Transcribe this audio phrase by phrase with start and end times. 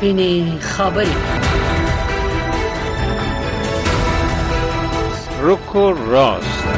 [0.00, 1.14] سپین خبری
[5.42, 6.68] رکو راست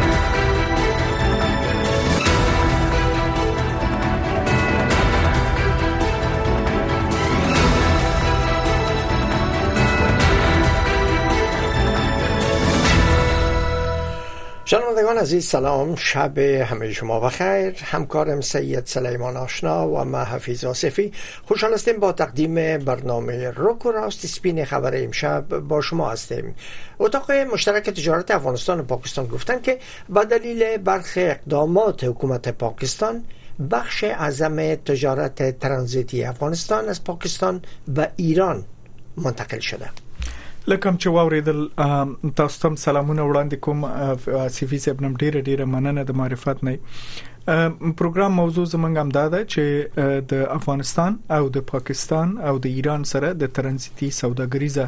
[15.22, 21.12] عزیز سلام شب همه شما بخیر همکارم سید سلیمان آشنا و ما حفیظ آصفی
[21.46, 26.54] خوشحال هستیم با تقدیم برنامه روک و راست سپین خبر امشب با شما هستیم
[26.98, 33.24] اتاق مشترک تجارت افغانستان و پاکستان گفتن که به دلیل برخی اقدامات حکومت پاکستان
[33.70, 38.64] بخش اعظم تجارت ترانزیتی افغانستان از پاکستان به ایران
[39.16, 39.88] منتقل شده
[40.70, 41.60] لکه چې واوریدل
[42.40, 43.80] تاسو ته سلامونه وړاندې کوم
[44.56, 46.76] سیفي صاحب نن ډیره ډیره مننه د معرفت نه
[47.98, 49.64] پروګرام موضوع زمونږ هم دا ده چې
[50.32, 54.86] د افغانستان او د پاکستان او د ایران سره د ترانزیتي سوداګریزه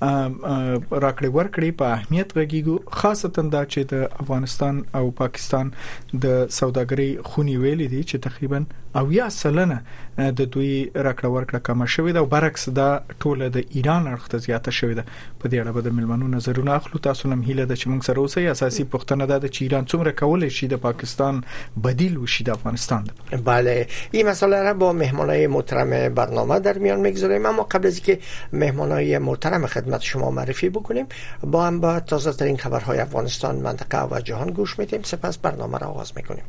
[0.00, 5.72] راکړې ورکړې په اهمیت غږیږو خاصه دا چې د افغانستان او پاکستان
[6.12, 8.60] د سوداګرۍ خونی ویلې دي چې تقریبا
[9.00, 9.80] او یا سلنه
[10.18, 12.86] د دوی راکړه ورکړه کم شوې ده او برعکس دا
[13.20, 15.04] ټوله د ایران اړخ ته زیاته شوې ده
[15.40, 18.18] په دې اړه به د ملمنو نظرونه اخلو تاسو نم هیله ده چې موږ سره
[18.20, 21.40] اوسې اساسي پوښتنه ده چې ایران څومره کولای شي د پاکستان
[21.88, 23.42] بدیل وشي د افغانستان ده.
[23.50, 28.58] بله این مسئله را با مهمانای محترم برنامه در میان میگذاریم اما قبل از اینکه
[28.64, 31.06] مهمانای محترم خدمت خدمت شما معرفی بکنیم
[31.42, 35.86] با هم با تازه ترین خبرهای افغانستان منطقه و جهان گوش میدیم سپس برنامه را
[35.86, 36.42] آغاز میکنیم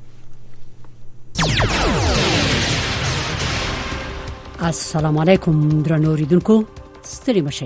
[4.59, 6.39] السلام علیکم در نوری
[7.03, 7.65] ستړي مشئ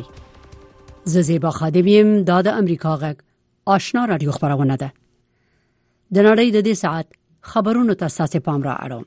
[1.03, 3.17] زه زیبا خادمیم داد امریکا غک
[3.66, 4.91] آشنا را خبرونه ده
[6.13, 7.06] د نړۍ د دې ساعت
[7.41, 9.06] خبرونو تا پام را اړوم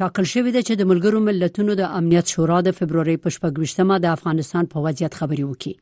[0.00, 4.16] ټاکل شوې ده چې د ملګرو ملتونو د امنیت شورا د فبرवरी په شپږمه د
[4.16, 5.74] افغانستان په وضعیت خبري وکړي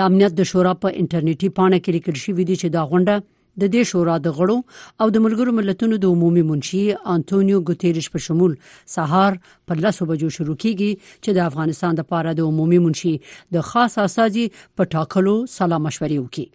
[0.00, 3.70] د امنیت د شورا په انټرنیټي پاڼه کې لیکل شوې ده چې دا غونډه د
[3.76, 4.56] دې شورا د غړو
[5.00, 8.56] او د ملګرو ملتونو د عمومي منشي انټونیو ګوتيريش په شمول
[8.96, 13.14] سهار په لاسو بجو شروع کیږي چې د افغانستان د پاره د عمومي منشي
[13.58, 16.50] د خاص اساسي په ټاکلو سلام مشورې وکړي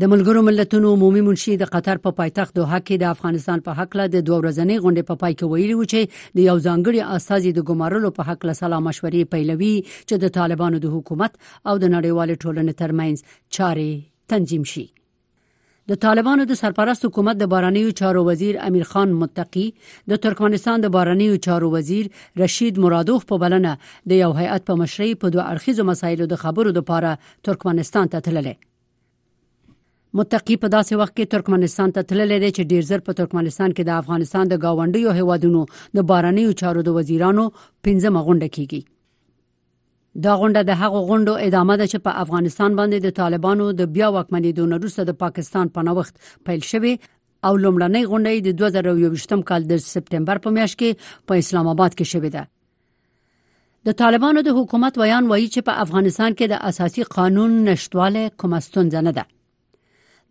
[0.00, 3.80] د ملګرو ملتونو عمومي منشي د قطر په پا پایتخت دوحه کې د افغانستان په
[3.80, 6.54] حق له د دوه ورځنۍ غونډې په پا پای کې ویلي و چې د یو
[6.58, 11.36] ځانګړي اساسي د ګمارلو په حق له سلام مشورې پیلوي چې د طالبانو د حکومت
[11.42, 14.86] او د نړیوال ټولنې ترمنځ چارې تنظیم شي
[15.94, 19.66] د طالبانو د سرپرست حکومت د بارانیو چارو وزیر امیر خان متقی
[20.14, 22.12] د ترکمنستان د بارانیو چارو وزیر
[22.46, 23.76] رشید مرادوف په بلنه
[24.14, 28.60] د یو هیئت په مشرۍ په دوه اړخیزو مسایلو د خبرو لپاره ترکمنستان ته تللی
[30.18, 33.86] متقی په داسې وخت کې ترکمنستان ته تللی دی چې ډیر زر په ترکمنستان کې
[33.90, 35.62] د افغانستان د گاونډیو هیوادونو
[35.98, 38.82] د بارنیو چارو د وزیرانو پنځمه غونډه کیږي
[40.26, 44.10] دا غونډه د هغو غونډو ادامه ده چې په افغانستان باندې د طالبانو د بیا
[44.16, 46.92] واکمنېدو نه وروسته د پاکستان په نوښت پیل شوی
[47.46, 52.14] او لومړنۍ غونډه د 2023 کال د سپتمبر په میاشت کې په اسلام آباد کې
[52.14, 57.58] شوې ده د طالبانو د حکومت ویان وایي چې په افغانستان کې د اساسي قانون
[57.64, 59.30] نشټواله کومستون نه ده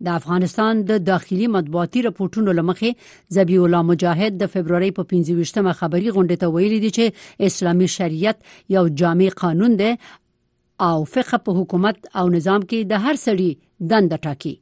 [0.06, 2.90] د افغانستان د داخلي مطبوعاتي راپورټونو لمخې
[3.36, 8.42] زبی الله مجاهد د فبرवरी په 15مه خبري غونډه ته ویلي دی چې اسلامي شریعت
[8.78, 9.92] یو جامع قانون دی
[10.88, 14.54] او فقه په حکومت او نظام کې د هر سړي دند ټاکي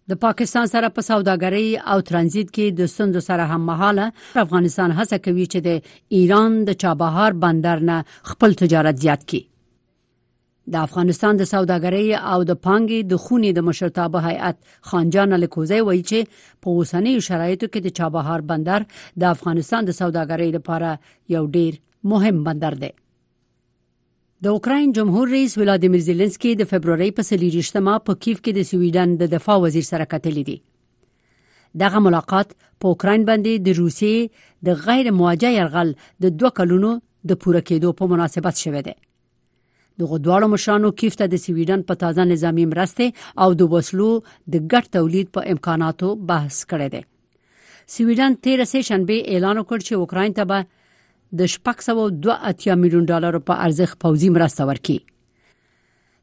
[0.10, 4.06] د پاکستان سره په سوداګرۍ او ترانزیت کې د سندو سره هممهاله
[4.44, 7.98] افغانستان هڅه کوي چې د ایران د چابهار بندر نه
[8.32, 14.32] خپل تجارت زیات کړي د افغانستان د سوداګرۍ او د پانګې د خونې د مشرتابه
[14.32, 18.88] هیئت خانجان الکوزی وایي چې په اوسنۍ شرایطو کې د چابهار بندر
[19.26, 21.80] د افغانستان د سوداګرۍ لپاره یو ډیر
[22.16, 22.92] مهم بندر دی
[24.46, 29.16] د اوکرين جمهور رئیس ولادیمیر زيلنسکي د فبرवरी په سلیریشتما په کیف کې د سویډن
[29.22, 30.56] د دفاع وزیر سره کتلې دي
[31.84, 34.14] دغه ملاقات په اوکرين باندې د روسي
[34.70, 35.92] د غیر مواجه يرغل
[36.28, 36.94] د دوه کلونو
[37.32, 42.02] د پوره کېدو په مناسبت شوه دی دغه دواړو مشانو کیف ته د سویډن په
[42.08, 47.06] تازه نظامی مرسته او د وسلو د ګډ تولید په امکاناتو بحث کړی دی
[47.98, 50.70] سویډن 13 شنبه اعلان وکړ چې اوکرين ته به
[51.38, 55.00] د 602 میلیون ډالر په ارزښت پوزي مرسته ورکړي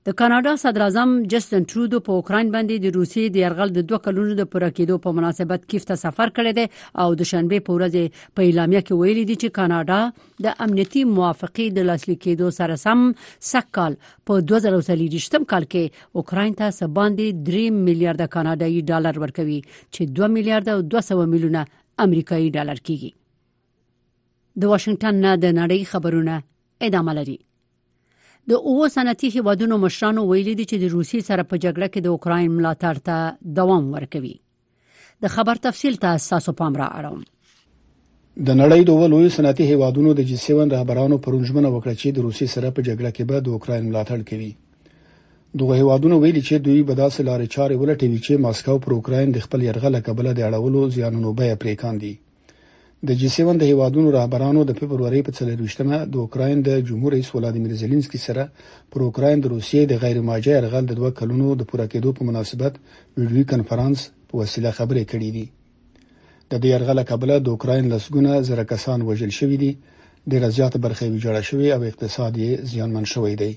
[0.07, 3.99] د کاناډا صدر اعظم جستن ترودو په اوکرين باندې د روسیې د يرغل د دوه
[4.05, 6.67] کلونو د پوره کېدو په مناسبت کیف ته سفر کړی دی
[7.05, 11.75] او د شنبه په ورځ په اعلامیه کې ویلي دی چې کاناډا د امنیتي موافقې
[11.81, 13.05] د لاسلیک کېدو سره سم
[13.51, 13.99] سکهال
[14.31, 20.75] په 2023م کال کې اوکرين ته سباندې 3 میلیارډ کاناډایي ډالر ورکوي چې 2 میلیارډ
[20.75, 21.67] او 200 میلیونه
[22.09, 23.15] امریکایي ډالر کیږي
[24.61, 26.35] د واشنگټن نه د نړۍ خبرونه
[26.89, 27.37] ادامه لري
[28.53, 32.09] د اوو صنعتي هیوادونو مشرانو ویلي دي چې د روسي سره په جګړه کې د
[32.15, 33.17] اوکرين ملاتړ ته
[33.61, 34.35] دوام ورکوي
[35.25, 40.21] د خبر تفصیل ته اساسو پام را اړوم د نړۍ دوه لوی صنعتي هیوادونو د
[40.31, 43.85] جی 7 رهبرانو پرونجمنه وکړه چې د روسي سره په جګړه کې به د اوکرين
[43.89, 44.51] ملاتړ کوي
[45.61, 49.47] دغه هیوادونو ویلي چې دوی به داسې لارې چارې ولټوي چې ماسکو پر اوکرين د
[49.47, 52.15] خپل يرغل قبل د اړولو زیانونو به پرې کاندي
[53.09, 57.29] د جی 7 د هیوادونو رهبرانو د فبرवरी په 24مه د اوکراین د جمهور رئیس
[57.37, 58.45] ولادیمیر زيلنسکي سره
[58.93, 62.23] پر اوکراین د روسیې د غیر ماجی ارغل د دوه کلونو د پوره کېدو په
[62.29, 62.73] مناسبت
[63.21, 63.99] ویډیو کانفرنس
[64.29, 65.47] په وسیله خبرې کړې دي
[66.51, 69.73] د دې ارغله قبل د اوکراین لسګونه زره کسان وژل شوې دي
[70.31, 73.53] د رضایت برخې ویجاړه شوې او اقتصادي زیانمن شوې دي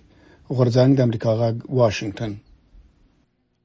[0.56, 1.50] غورځنګ د امریکا غا
[1.80, 2.31] واشنگټن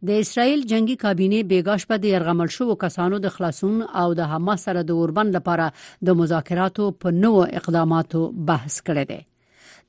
[0.09, 4.65] د اسرایل جنگي کابینه بیګاش په د يرغمل شو کسانو د خلاصون او د حماس
[4.69, 5.69] سره د اوربن لپاره
[6.09, 8.21] د مذاکراتو په نوو اقداماتو
[8.51, 9.19] بحث کړی دی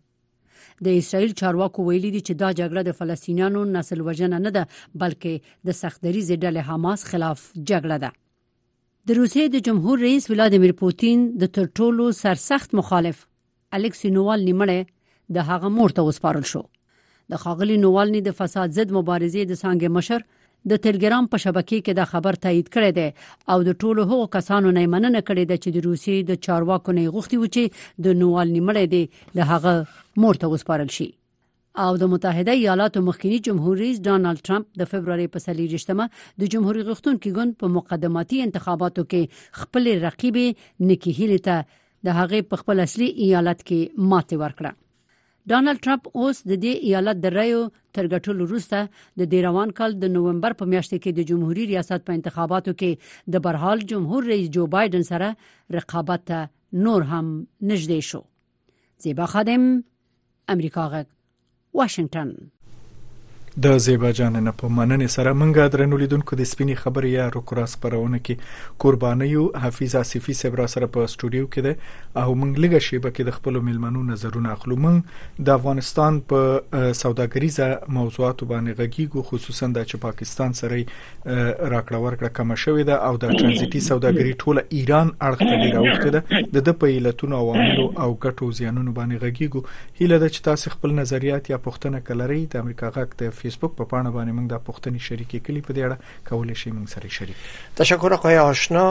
[0.87, 4.65] د اسرایل چارواکو ویلي دي چې دا جګړه د فلسطینیانو نسل وژنه نه ده
[5.03, 11.23] بلکې د سختري زډل حماس خلاف جګړه ده د روسیې د جمهور رئیس ولادیمیر پوتین
[11.45, 13.23] د ترټولو سرسخت مخالف
[13.81, 14.95] الکسی نووال نیمړې
[15.39, 16.65] د هغه مورته وسپارل شو
[17.35, 20.31] د خاغلی نووال ني د فساد ضد مبارزې د سانګې مشر
[20.73, 23.09] د ټلګرام په شبکې کې د خبر تایید کړی دی
[23.55, 27.05] او د ټولو هغو کسانو نه مننه کړې ده چې د روسي د چارواکو نه
[27.17, 29.75] غوښتي و چې د نوال نیمړې دی د هغه
[30.25, 31.09] مور ته وسپارل شي
[31.87, 36.91] او د متحده ایالاتو مخکنی جمهور رئیس ډانلډ ټرمپ د فبرवरी په 30مه د جمهوریت
[36.93, 40.41] غوښتونکو ګوند په مقدماتي انتخاباتو کې خپل رقیب
[40.93, 44.77] نکی هیلته د هغې په خپل اصلي ایالت کې ماته ورکړه
[45.53, 47.61] ډانلډ ټرمپ اوس د دې ایالت د رایو
[47.97, 48.79] تر ګټلو وروسته
[49.23, 52.91] د دې روان کال د نوومبر په میاشت کې د جمهوریت ریاست په انتخاباتو کې
[53.37, 55.29] د برحال جمهور رئیس جو بایدن سره
[55.79, 56.27] رقابت
[56.89, 57.27] نور هم
[57.71, 58.23] نږدې شو
[59.07, 59.63] زیبا خادم
[60.57, 61.09] امریکا غک
[61.83, 62.29] واشنگتن
[63.63, 67.65] د زیبا جان نه په مننې سره مونږ درنو لیدونکو د سپینې خبرې یا روکرا
[67.75, 73.11] خبرونه کې قربانیو حفیظ اسیفی صبر سره په سټوډیو کې ده او مونږ لږه شیبه
[73.13, 76.49] کې د خپل ملمنو نظرونه اخلو مونږ د افغانستان په
[77.03, 83.15] سوداګریزه موضوعاتو باندې غږیږو خصوصا د چې پاکستان سره راکړه ورکړه کم شوې ده او
[83.27, 88.59] د ترانزیتي سوداګری ټوله ایران اړخ ته راوخته ده د په ایلتونو عواملو او ګټو
[88.63, 93.19] زیانونو باندې غږیږو هیله ده چې تاسو خپل نظریات یا پوښتنه کلرئ د امریکا غاک
[93.25, 97.37] ته فیسبوک په پاڼه باندې موږ د پښتني شریکې کلی په دی شي سره شریک
[97.81, 98.85] تشکر آقای آشنا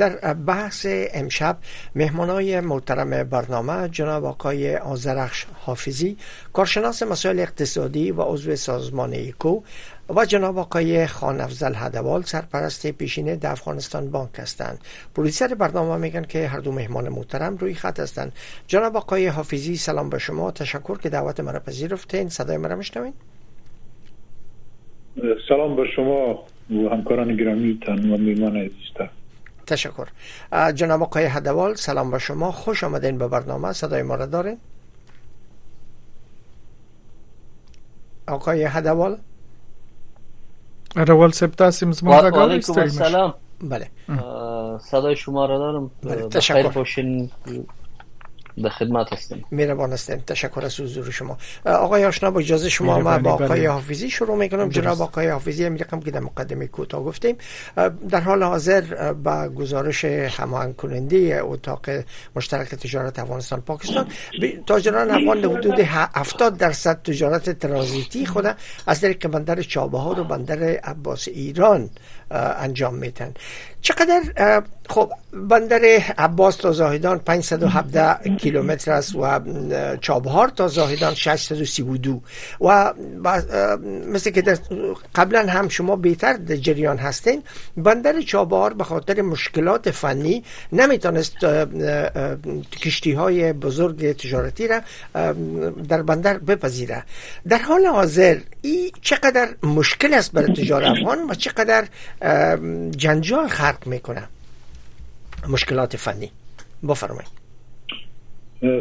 [0.00, 0.16] در
[0.52, 0.80] بحث
[1.22, 1.56] امشب
[2.02, 6.16] مهمانای محترم برنامه جناب آقای آزرخش حافظی
[6.60, 9.52] کارشناس مسائل اقتصادی و عضو سازمان ایکو
[10.16, 14.78] و جناب آقای خان افضل هدوال سرپرست پیشینه د افغانستان بانک هستند
[15.14, 18.32] پرویسر برنامه میگن که هر دو مهمان محترم روی خط هستند
[18.74, 23.12] جناب آقای حافظی سلام به شما تشکر که دعوت مرا پذیرفتین صدای مرا میشنوین
[25.48, 26.16] سلام به شما
[26.70, 29.08] و همکاران گرامی تن و میمان عزیزتر
[29.66, 30.06] تشکر
[30.74, 34.56] جناب آقای حدوال سلام به شما خوش آمدین به برنامه صدای ما را دارین
[38.28, 39.18] آقای حدوال
[40.96, 43.86] حدوال سبت هستیم زمان را علیکم السلام بله
[44.80, 46.84] صدای شما را دارم بله تشکر
[48.62, 53.18] در خدمت هستیم مهربان هستیم تشکر از حضور شما آقای آشنا با اجازه شما ما
[53.18, 53.44] با بله.
[53.46, 57.36] آقای حافظی شروع میکنم جناب آقای حافظی هم که در مقدمه کوتاه گفتیم
[58.10, 61.86] در حال حاضر با گزارش هماهنگ کننده اتاق
[62.36, 64.06] مشترک تجارت افغانستان پاکستان
[64.66, 68.56] تاجران افغان حدود 70 درصد تجارت ترانزیتی خود
[68.86, 71.90] از طریق بندر چابهار و بندر عباس ایران
[72.38, 73.34] انجام میدن
[73.80, 74.22] چقدر
[74.88, 75.12] خب
[75.48, 75.84] بندر
[76.18, 79.40] عباس تا زاهدان 517 کیلومتر است و
[80.00, 82.20] چابهار تا زاهدان 632
[82.60, 82.92] و
[84.08, 84.58] مثل که در
[85.14, 87.42] قبلا هم شما بهتر در جریان هستین
[87.76, 91.32] بندر چابهار به خاطر مشکلات فنی نمیتونست
[92.82, 94.80] کشتی های بزرگ تجارتی را
[95.88, 97.02] در بندر بپذیره
[97.48, 101.88] در حال حاضر این چقدر مشکل است برای تجار افغان و چقدر
[102.96, 104.22] جنجال خلق میکنه
[105.50, 106.30] مشکلات فنی
[106.88, 107.28] بفرمایید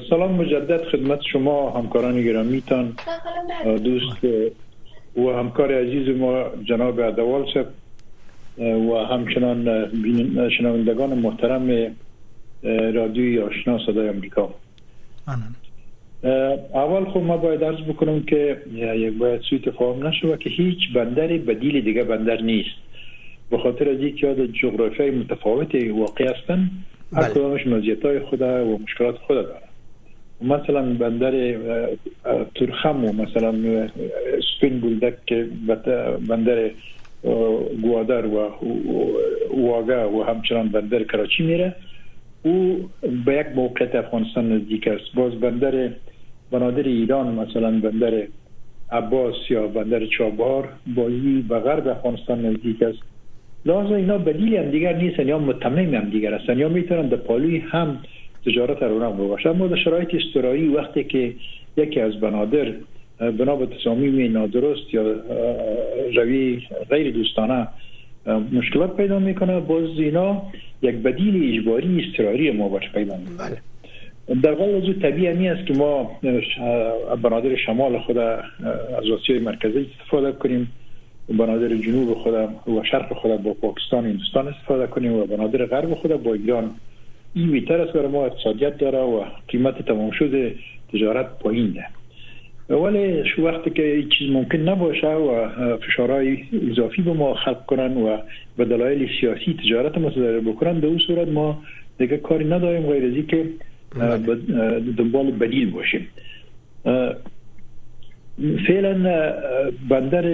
[0.09, 2.95] سلام مجدد خدمت شما همکاران گرامیتان
[3.83, 4.23] دوست
[5.17, 7.67] و همکار عزیز ما جناب عدوال سب
[8.63, 9.65] و همچنان
[10.57, 11.95] شنوندگان محترم
[12.93, 14.49] رادیوی آشنا صدای امریکا
[16.73, 20.79] اول خود خب ما باید عرض بکنم که یک باید سوی تفاهم نشود که هیچ
[20.95, 22.69] بندر بدیل دیگه بندر نیست
[23.53, 26.69] به خاطر از یک یاد جغرافیای متفاوتی واقع هستن
[27.13, 27.29] هر بله.
[27.33, 29.59] کدامش مزیت های خود و مشکلات خود داره.
[30.41, 31.31] مثلا بندر
[32.55, 33.53] ترخم و مثلا
[34.57, 35.47] سپین بولدک که
[36.29, 36.69] بندر
[37.81, 38.51] گوادر و
[39.57, 41.75] واگا و همچنان بندر کراچی میره
[42.43, 42.89] او
[43.25, 45.89] به یک موقعیت افغانستان نزدیک است باز بندر
[46.51, 48.23] بنادر ایران مثلا بندر
[48.91, 51.07] عباس یا بندر چابار با
[51.49, 53.03] به غرب افغانستان نزدیک است
[53.65, 57.07] لازم اینا بدیل هم دیگر نیستن یا یعنی متمم هم دیگر هستن یا یعنی میتونن
[57.07, 57.99] در پالوی هم
[58.45, 61.33] تجارت رو باشن اما در شرایط استرایی وقتی که
[61.77, 62.71] یکی از بنادر
[63.19, 65.15] بنا به تصامیم نادرست یا
[66.15, 67.67] روی غیر دوستانه
[68.53, 70.41] مشکلات پیدا میکنه باز اینا
[70.81, 73.57] یک بدیل اجباری استراری ما باش پیدا میکنه بله.
[74.41, 76.11] در غال از طبیعی است که ما
[77.23, 78.43] بنادر شمال خود از
[79.19, 80.69] آسیای مرکزی استفاده کنیم
[81.29, 86.23] بنادر جنوب خودم و شرق خودم با پاکستان هندوستان استفاده کنیم و بنادر غرب خود
[86.23, 86.71] با ایران
[87.35, 90.55] این بهتر است برای ما اقتصادیت داره و قیمت تمام شده
[90.93, 91.71] تجارت پایین
[92.69, 96.37] ده ولی شو وقتی که این چیز ممکن نباشه و فشارهای
[96.71, 98.17] اضافی به ما خلق کنن و
[98.57, 100.09] به دلایل سیاسی تجارت ما
[100.51, 101.63] بکنن در اون صورت ما
[101.97, 103.45] دیگه کاری نداریم غیر از که
[103.99, 104.35] بله.
[104.97, 106.07] دنبال بدیل باشیم
[108.37, 108.93] فعلا
[109.89, 110.25] بندر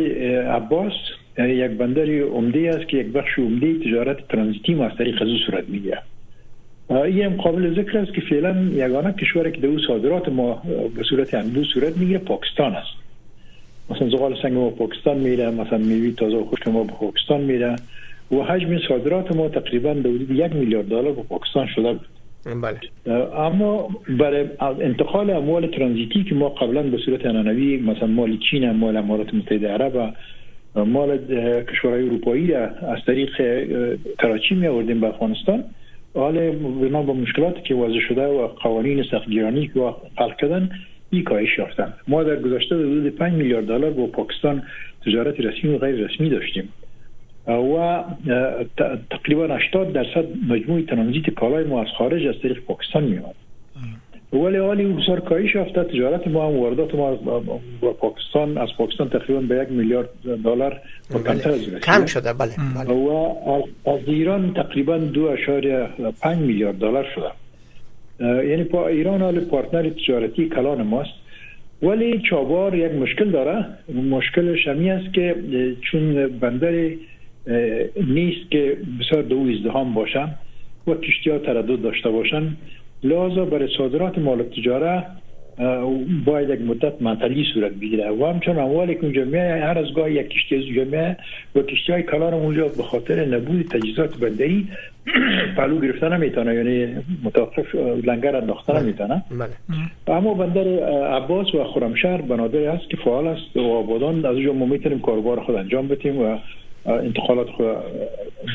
[0.47, 0.93] عباس
[1.39, 5.69] یک بندر عمده است که یک بخش عمده تجارت ترانزیتی ما از طریق ازو صورت
[5.69, 5.97] میگیره
[6.89, 10.61] این هم قابل ذکر است که فعلا یگانه کشوری که در صادرات ما
[10.95, 12.89] به صورت انبو صورت میگیره پاکستان است
[13.89, 17.75] مثلا زغال سنگ ما پاکستان میره مثلا میوی تازه و خشک ما به پاکستان میره
[18.31, 22.01] و حجم صادرات ما تقریبا در یک میلیارد دلار به پاکستان شده بود
[22.45, 22.79] بله
[23.39, 24.45] اما برای
[24.79, 29.67] انتقال اموال ترانزیتی که ما قبلا به صورت انانوی مثلا مال چین مال امارات متحده
[29.71, 30.13] عرب
[30.75, 31.17] و مال
[31.63, 33.29] کشورهای اروپایی از طریق
[34.19, 35.63] کراچی می آوردیم به افغانستان
[36.13, 40.69] حالا بنا به مشکلات که وضع شده و قوانین سختگیرانی که خلق کردن
[41.11, 44.63] این کاهش یافتن ما در گذشته حدود 5 میلیارد دلار با پاکستان
[45.05, 46.69] تجارت رسمی و غیر رسمی داشتیم
[47.57, 48.03] و
[49.11, 53.35] تقریبا 80 درصد مجموع ترانزیت کالای ما از خارج از طریق پاکستان میاد
[54.33, 57.15] ولی حالی بسیار کاهش یافته تجارت ما هم واردات ما
[57.81, 60.09] با پاکستان از پاکستان تقریبا به یک میلیارد
[60.43, 60.81] دلار
[61.13, 61.23] بله.
[61.23, 62.93] کمتر کم شده بله, بله.
[62.93, 63.35] و
[63.85, 65.89] از ایران تقریبا دو اشاره
[66.21, 67.31] پنج میلیارد دلار شده
[68.49, 71.13] یعنی پا ایران حال پارتنر تجارتی کلان ماست
[71.81, 73.65] ولی چابار یک مشکل داره
[74.09, 75.35] مشکلش شمی است که
[75.91, 76.89] چون بندر
[78.07, 80.27] نیست که بسیار دو ازدهام باشن
[80.87, 82.57] و کشتی ها تردد داشته باشن
[83.03, 85.05] لازم برای صادرات مال تجاره
[86.25, 90.29] باید یک مدت منطلی صورت بگیره و همچنان اموال که اونجا هر از گاه یک
[90.29, 91.11] کشتی از اونجا
[91.55, 94.67] و کشتی های کلان اونجا به خاطر نبود تجهیزات بندری
[95.57, 99.23] پلو گرفته نمیتونه یعنی متوقف لنگر انداختن نمیتونه
[100.07, 100.17] بله.
[100.17, 100.67] اما بندر
[101.03, 105.39] عباس و خورمشهر بنادر است که فعال است و آبادان از اونجا ما میتونیم کاروبار
[105.39, 106.37] خود انجام بدیم و
[106.89, 107.65] انتقالات خود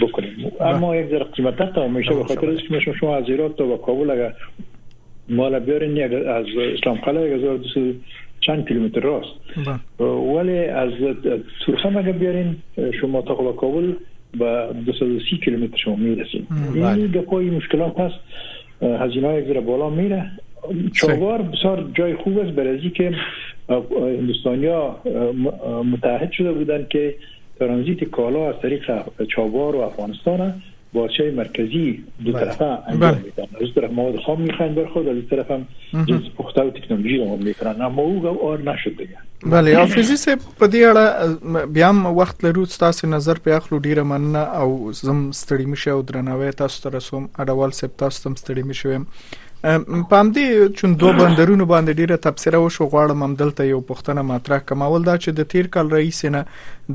[0.02, 0.68] بکنیم بله.
[0.74, 4.10] اما یک ذره قیمت تا میشه بله، به خاطر است شما از ایران تا کابل
[4.10, 4.34] اگر
[5.28, 7.98] مال بیارین از اسلام قلعه 1200
[8.40, 9.30] چند کیلومتر راست
[9.98, 10.08] بله.
[10.08, 10.90] ولی از
[11.66, 12.56] سرخم اگر بیارین
[13.00, 13.92] شما تا به کابل
[14.38, 18.14] به 230 کیلومتر شما میرسید این گپای مشکلات هست
[18.82, 20.30] هزینه های ذره بالا میره
[20.94, 23.14] چوار بسیار جای خوب است برای که
[23.90, 24.96] هندوستانیا
[26.02, 27.14] متحد شده بودن که
[27.58, 28.90] ترانزیت کالا از طریق
[29.28, 35.08] چابهار و افغانستان بازچه مرکزی دو طرفه انجام میدن از طرف مواد خام میخوان برخود
[35.08, 35.66] از طرف هم
[36.06, 40.66] جنس پخته و تکنولوژی رو میکنن اما او گوار نشد دیگه بله حافظی صاحب په
[40.70, 45.66] دې اړه بیا هم وخت لرو تاسو نظر په اخلو ډیره مننه او زم ستړي
[45.66, 49.00] مشه او درناوی تاسو ته رسوم اډوال صاحب تاسو تم ستړي مشه
[49.64, 54.58] پام دې چې دوه بندرونو باندې ډیره تبصره وشو غواړم هم دلته یو پښتنه مطرح
[54.70, 56.42] کومول دا چې د تیر کال رئیس نه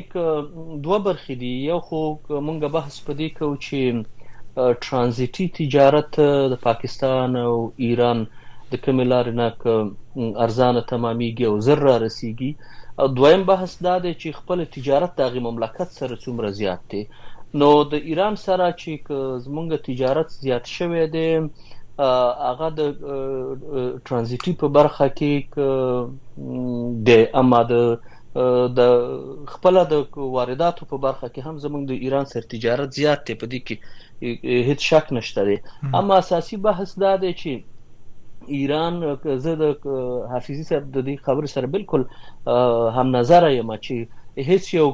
[0.85, 6.17] دوه برخې دي یو خو مونږه بحث پدې کوو چې ترانزیتي تجارت
[6.53, 7.55] د پاکستان او
[7.89, 8.23] ایران
[8.73, 9.51] د کوملار نه
[10.47, 12.51] ارزانه تمامېږي او ذره رسیږي
[13.03, 17.03] او دویم بحث دا دی چې خپل تجارت د مملکت سره څومره زیات دی
[17.61, 21.29] نو د ایران سره چې زمونږ تجارت زیات شوی دی
[22.49, 22.81] هغه د
[24.09, 27.85] ترانزیتي په برخه کې د اماده
[28.79, 28.83] د
[29.53, 30.05] خپل د
[30.37, 34.69] وارداتو په برخه کې هم زموږ د ایران سر تجارت زیات دی په دې کې
[34.69, 35.57] هیڅ شک نشته دی
[36.01, 39.01] اما اساسي بحث دا دی چې ایران
[39.47, 42.07] زه د حافظي صاحب د دې خبر سره بالکل
[43.01, 44.87] هم نظر یم چې هیڅ یو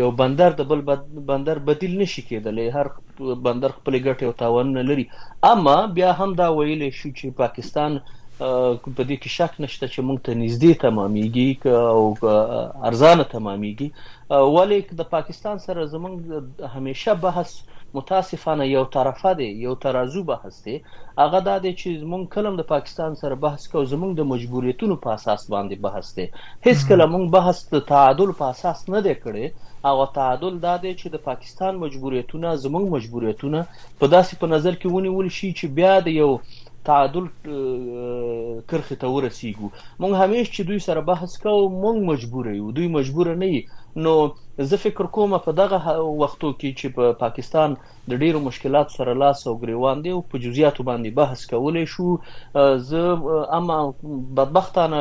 [0.00, 0.84] یو بندر د بل
[1.32, 2.92] بندر بدیل نشي کېدلی هر
[3.48, 5.08] بندر خپل ګټه او تاوان لري
[5.54, 8.02] اما بیا هم دا ویل شو چې پاکستان آ,
[8.40, 11.48] په دې کې شک نشته چې مونږ ته نږدې تمامېږي
[11.96, 12.04] او
[12.90, 13.88] ارزانه تمامېږي
[14.56, 17.50] ولیک د پاکستان سره زمونږ همیشه بحث
[17.98, 20.74] متاسفانه یو طرفه دی یو ترازو بحث دی
[21.22, 25.14] هغه د دې چې مونږ کلم د پاکستان سره بحث کوو زمونږ د مجبوریتونو په
[25.18, 26.26] اساس باندې بحث دی
[26.68, 29.46] هیڅ کله مونږ بحث د تعادل په اساس نه دی کړی
[29.88, 34.92] او تعادل دا دی چې د پاکستان مجبوریتونه زمونږ مجبوریتونه په داسې په نظر کې
[34.96, 36.30] ونیول شي چې بیا د یو
[36.88, 37.26] تعادل
[38.68, 39.68] کرخه ته ورسیږو
[40.00, 43.48] مونږ همیش چې دوی سره بحث کوو مونږ مجبور یو دوی مجبور نه
[44.04, 44.12] نو
[44.58, 47.74] زه فکر کوم په دغه وختو کې چې په پا پاکستان
[48.12, 52.16] د ډیرو مشکلات سره لاس او ګریوان دي او په جزئیاتو باندې بحث کولای شو
[52.90, 53.76] زه اما
[54.40, 55.00] بدبختانه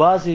[0.01, 0.34] بعضی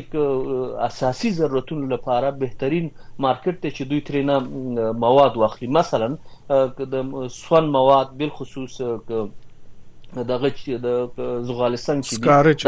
[0.89, 2.87] اساسي ضرورتونو لپاره بهترین
[3.25, 6.09] مارکیټ ته چې دوی ترینه مواد واخلي مثلا
[6.95, 8.79] د سون مواد بل خصوص
[10.33, 10.89] دغه چې د
[11.49, 12.15] زغالستان چې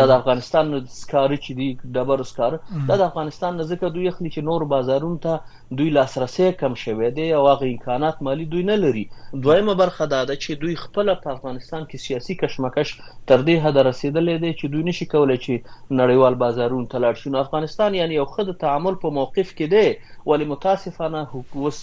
[0.09, 0.64] د افغانستان
[1.01, 5.33] سکاره چې دی دبر سکاره د افغانستان ځکه دوی خلی چې نور بازارونو ته
[5.76, 10.20] دوی لاسرسي کم شوی دی او هغه امکانات مالی دوی نه لري دویمه برخه دا
[10.24, 12.92] ده چې دوی خپل په افغانستان کې سیاسي کشمکش
[13.26, 17.37] تر دې حد رسیدلې دی چې دوی نشي کولای چې نړیوال بازارونو ته لاړ شي
[17.42, 21.83] افغانستان یعنی یو خد تعامل په موقف کې دی ولی متاسفانه وس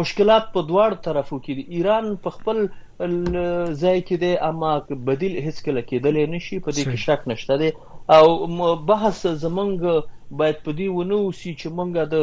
[0.01, 2.59] مشکلات په دواړو طرفو کې دي ایران په خپل
[3.83, 4.73] ځای کې دی اما
[5.11, 7.71] بدیل هیڅ کله کېدل نه شي په دې کې شک نشته دی
[8.17, 8.27] او
[8.91, 9.73] بحث زمونږ
[10.41, 12.17] باید په دې ونه وسی چې مونږ د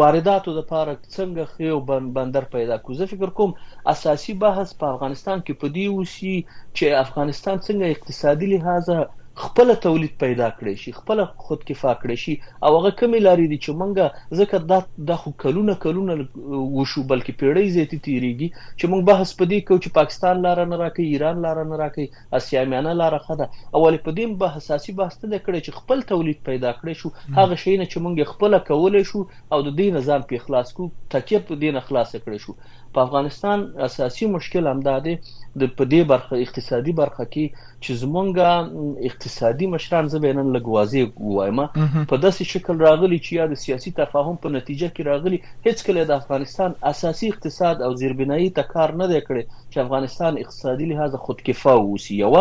[0.00, 1.80] وارداتو د پاره څنګه خيو
[2.18, 3.50] بندر پیدا کو زه فکر کوم
[3.94, 6.34] اساسي بحث په افغانستان کې په دې وسی
[6.76, 8.98] چې افغانستان څنګه اقتصادي لحاظه
[9.42, 12.34] خپل تولید پیدا کړی شي خپل خود کفا کړی شي
[12.66, 14.78] او هغه کمی لاري دي چې مونږه ځکه دا
[15.10, 19.96] د خو کلونه کلونه وشو بلکې پیړۍ زیاتی تیریږي چې مونږ بحث پدې کو چې
[19.98, 23.48] پاکستان لار نه راکې ایران لار نه راکې اسیا میانه لار خده
[23.80, 27.60] اول په دې به حساسي بحث ته کړی چې خپل تولید پیدا کړی شو هغه
[27.64, 31.44] شی نه چې مونږ خپل کولای شو او د دې نظام په اخلاص کو تکیه
[31.50, 32.56] په دې نه خلاص کړی شو
[32.94, 35.14] په افغانستان اساسي مشکل هم دا دی
[35.60, 37.44] د په دې برخه اقتصادي برخه کې
[37.84, 38.50] چې زمونږه
[39.10, 41.02] اقتصادي مشران زبینن لګوازي
[41.36, 41.58] وایم
[42.10, 46.00] په داسې شکل راغلي چې یا د سیاسي تفاهم په نتیجه کې راغلي هیڅ کله
[46.10, 49.42] د افغانستان اساسي اقتصاد او زیربنایي ته کار نه دی کړی
[49.74, 52.32] چې افغانستان اقتصادي لحاظ خودکفا اوسي یو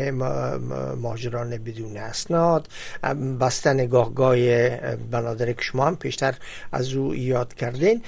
[0.96, 2.68] مهاجران بدون اسناد
[3.40, 4.37] بستن گاهگاه
[4.96, 6.35] بنادر که شما هم پیشتر
[6.72, 8.03] از او یاد کردین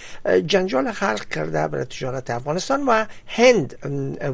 [0.47, 3.75] جنجال خلق کرده برای تجارت افغانستان و هند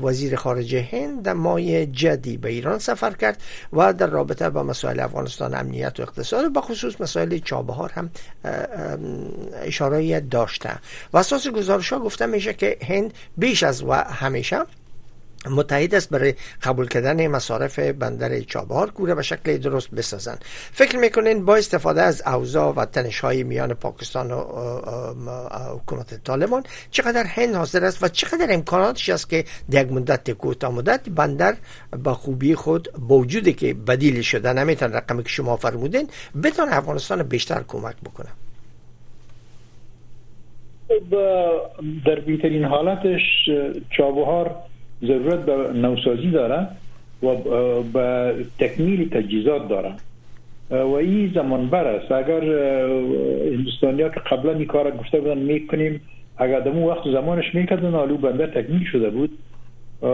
[0.02, 5.00] وزیر خارجه هند در مای جدی به ایران سفر کرد و در رابطه با مسائل
[5.00, 8.10] افغانستان امنیت و اقتصاد و خصوص مسائل چابهار هم
[9.62, 10.70] اشاره داشته
[11.12, 14.56] و اساس گزارش ها گفته میشه که هند بیش از و همیشه
[15.50, 20.38] متحد است برای قبول کردن مصارف بندر چابهار کوره به شکل درست بسازند
[20.72, 24.40] فکر میکنین با استفاده از اوضاع و تنش های میان پاکستان و
[25.74, 30.70] حکومت طالبان چقدر هند حاضر است و چقدر امکاناتش است که در یک مدت کوتا
[30.70, 31.54] مدت بندر
[32.04, 36.06] با خوبی خود با وجودی که بدیل شده نمیتون رقمی که شما فرمودین
[36.42, 38.28] بتونه افغانستان بیشتر کمک بکنه
[40.88, 41.10] خب،
[42.06, 43.20] در بیترین حالتش
[43.98, 44.56] چابهار
[45.04, 46.66] ضرورت به نوسازی داره
[47.22, 47.34] و
[47.94, 49.92] به تکمیل تجهیزات داره
[50.70, 52.44] و این زمان بر است اگر
[53.54, 56.00] هندستانی ها که قبلا این کار گفته بودن میکنیم
[56.38, 59.30] اگر دمو وقت زمانش میکردن آلو بنده تکمیل شده بود
[60.02, 60.06] و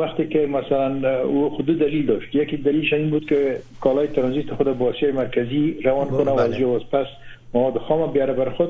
[0.00, 4.78] وقتی که مثلا او خود دلیل داشت یکی دلیلش این بود که کالای ترانزیت خود
[4.78, 7.06] با آسیای مرکزی روان کنه و از جواز پس
[7.54, 8.68] مواد خام بیاره بر خود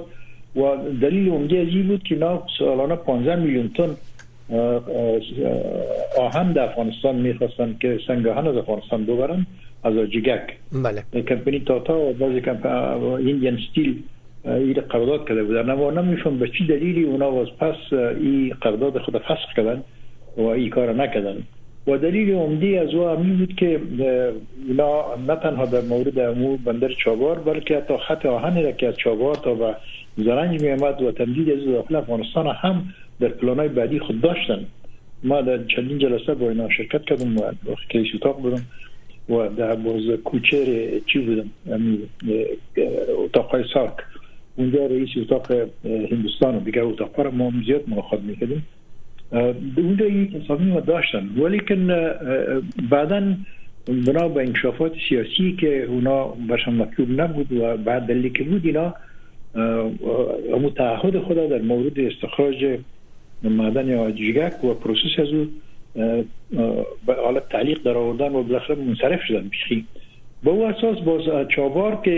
[0.56, 0.60] و
[1.02, 3.90] دلیل اونجا ازی بود که نا سالانه 15 میلیون تن
[6.18, 9.46] آهن در افغانستان میخواستن که سنگ آهن از افغانستان ببرن
[9.84, 14.02] از جگک بله کمپنی تاتا و بعضی کمپانی ستیل
[14.44, 17.74] این قرارداد کرده بودن اما نمیشون به چی دلیلی اونا واز پس
[18.20, 19.82] این قرارداد خود فسخ کردن
[20.36, 21.36] و ای کار نکردن
[21.86, 23.80] و دلیل عمدی از او همین بود که
[24.68, 24.92] اونا
[25.26, 29.34] نه تنها در مورد امو بندر چابار بلکه تا خط آهن را که از چابار
[29.34, 29.74] تا به
[30.16, 34.64] زرنج می و تمدید از داخل افغانستان هم در پلانای بعدی خود داشتن
[35.24, 37.40] ما در چندین جلسه با اینا شرکت کردم و
[37.90, 38.62] کلیس اتاق بودم
[39.28, 41.98] و در باز کوچه چی بودم یعنی،
[43.24, 43.92] اتاقای ساک
[44.56, 45.52] اونجا رئیس اتاق
[45.84, 48.62] هندوستان و دیگر اتاق را ما زیاد ملاقات میکردیم
[49.76, 51.86] اونجا یک ما داشتن ولیکن
[52.90, 53.34] بعدا
[53.86, 58.94] بنا به انکشافات سیاسی که اونا برشان مطلوب نبود و بعد دلیل که بود اینا
[60.54, 62.78] امو تعهد خدا در مورد استخراج
[63.48, 65.46] معدن جگک و پروسس از او
[67.06, 69.86] به حالت تعلیق در آوردن و بالاخره منصرف شدن بیخی
[70.42, 72.10] با او اساس باز چابار که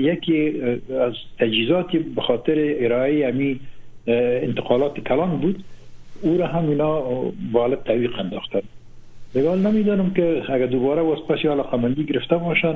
[0.00, 0.62] یکی
[1.00, 3.60] از تجهیزاتی بخاطر خاطر ارائه امی
[4.42, 5.64] انتقالات کلان بود
[6.22, 7.00] او را هم اینا
[7.52, 8.60] به حالت تعویق انداختن
[9.34, 12.74] دیگه نمیدانم که اگر دوباره واس پسی حالا قمندی گرفته باشن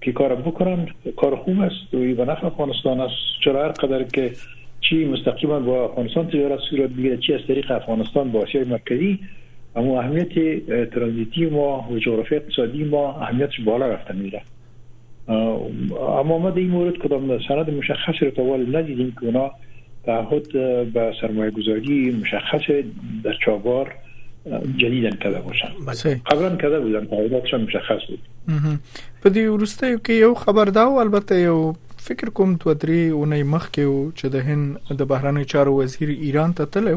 [0.00, 4.32] که کار بکنن کار خوب است و به نفع افغانستان است چرا هر قدر که
[4.80, 9.18] چی مستقیما با افغانستان تجارت صورت بگیره چی از طریق افغانستان با آسیای مرکزی
[9.76, 10.34] اما اهمیت
[10.90, 14.42] ترانزیتی ما و جغرافی اقتصادی ما اهمیتش بالا رفته میره
[16.18, 19.50] اما ما در این مورد کدام سند مشخص رو تاوال ندیدیم که اونا
[20.04, 20.52] تعهد
[20.92, 22.62] به سرمایه گذاری مشخص
[23.24, 23.94] در چابار
[24.76, 26.20] جدیدن کده باشن بله.
[26.26, 28.18] قبلا کده بودن تعهداتشان مشخص بود
[29.24, 31.72] پدی دې که یو خبر دا البته یو
[32.08, 36.54] فکر کوم دوه درې اونۍ مخکې و چې د هند د بهراني چارو وزیر ایران
[36.60, 36.94] ته تلو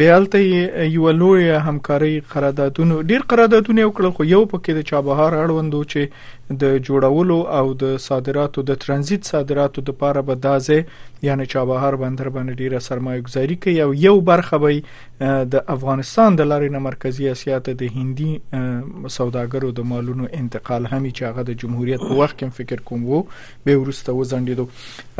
[0.00, 6.41] بیالته یو لوی همکاري قراردادونه ډیر قراردادونه وکړل خو یو پکې د چابهار اړوندو چې
[6.62, 12.28] د جوړولو او د صادراتو د ترانزیت صادراتو د پاره به دازې یعنی چابهار بندر
[12.36, 17.28] باندې ډیره سرمایه گذاری کوي او یو برخه به د افغانستان د لارې نه مرکزی
[17.32, 22.38] اسیا ته د هندي سوداګرو د مالونو انتقال هم چې هغه د جمهوریت په وخت
[22.38, 23.22] کې فکر کوم وو
[23.68, 24.68] به ورسته وزندیدو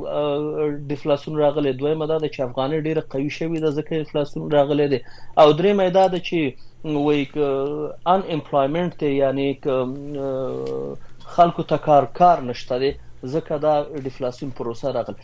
[0.91, 5.01] ډیفلاسیون راغلی دوی مدد چې افغاني ډیره قوي شوی ده ځکه انفلاسیون راغلی دی
[5.39, 9.49] او درې مدد چې وایي ان امپلویمنت یعنی
[11.37, 12.93] خلکو ته کار کار نشته دي
[13.33, 13.73] ځکه دا
[14.07, 15.15] ډیفلاسیون پروسه راغل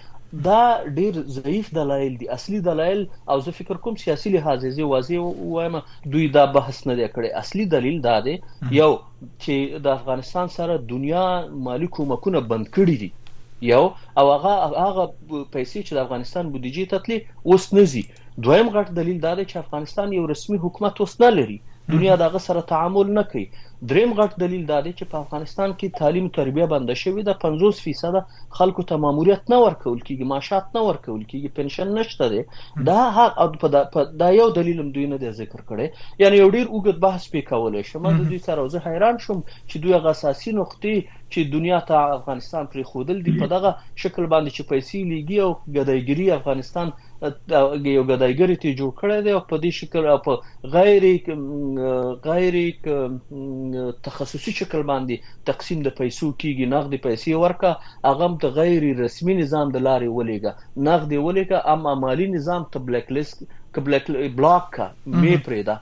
[0.45, 0.61] دا
[0.99, 3.03] ډیر ضعیف دلایل دي اصلي دلایل
[3.33, 5.19] او زه فکر کوم سیاسي لحاظ یې واضح
[5.55, 5.75] وایم
[6.15, 8.35] دوی دا بحث نه دی کړی اصلي دلیل دا دی
[8.77, 8.89] یو
[9.43, 11.25] چې د افغانستان سره دنیا
[11.67, 13.11] مالی کومکونه بند کړی دي
[13.73, 13.83] یو
[14.19, 14.53] او هغه
[14.85, 15.03] هغه
[15.53, 18.01] پیسې چې د افغانستان بودیجې ته تللی اوس نزي
[18.47, 21.59] دویم غټ دلیل دا دی چې افغانستان یو رسمي حکومت اوس نه لري
[21.93, 23.49] دنیا دغه سره تعامل نه کوي
[23.89, 28.45] دریم غټ دلیل دا دی چې په افغانستان کې تعلیم تربیه بند شوې ده 50%
[28.59, 33.41] خلکو ته ماموریت نه ورکول کیږي معاشات نه ورکول کیږي پنشن نشته دی دا حق
[33.45, 37.03] او په دا یو دلیل هم دوی نه دی ذکر کړي یعنی یو ډیر وګت
[37.07, 41.55] بحث پې کولای شم د دوی سره زه حیران شوم چې دوی غاساسي نقطې چې
[41.57, 43.73] دنیا ته افغانستان پرې خودل دي په دغه
[44.05, 49.41] شکل باندې چې پیسې لیږي او ګدایګری افغانستان یو ګدایګری ته جوړ کړی دی او
[49.51, 50.31] په دې شکل او په
[50.73, 51.05] غیر
[52.27, 52.57] غیر
[54.07, 57.71] تخصصي شکل باندې تقسیم د پیسو کیږي نقد پیسې ورکا
[58.09, 63.15] هغه د غیر رسمي نظام د لارې ولېګا نقد ولېګا اما مالی نظام ته بلیک
[63.19, 63.47] لیست
[63.79, 65.77] کبلیک بلاک کا می پرېدا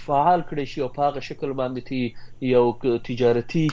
[0.06, 2.02] فعال کړی شي او په هغه شکل باندې تی
[2.56, 2.66] یو
[3.08, 3.64] تجارتی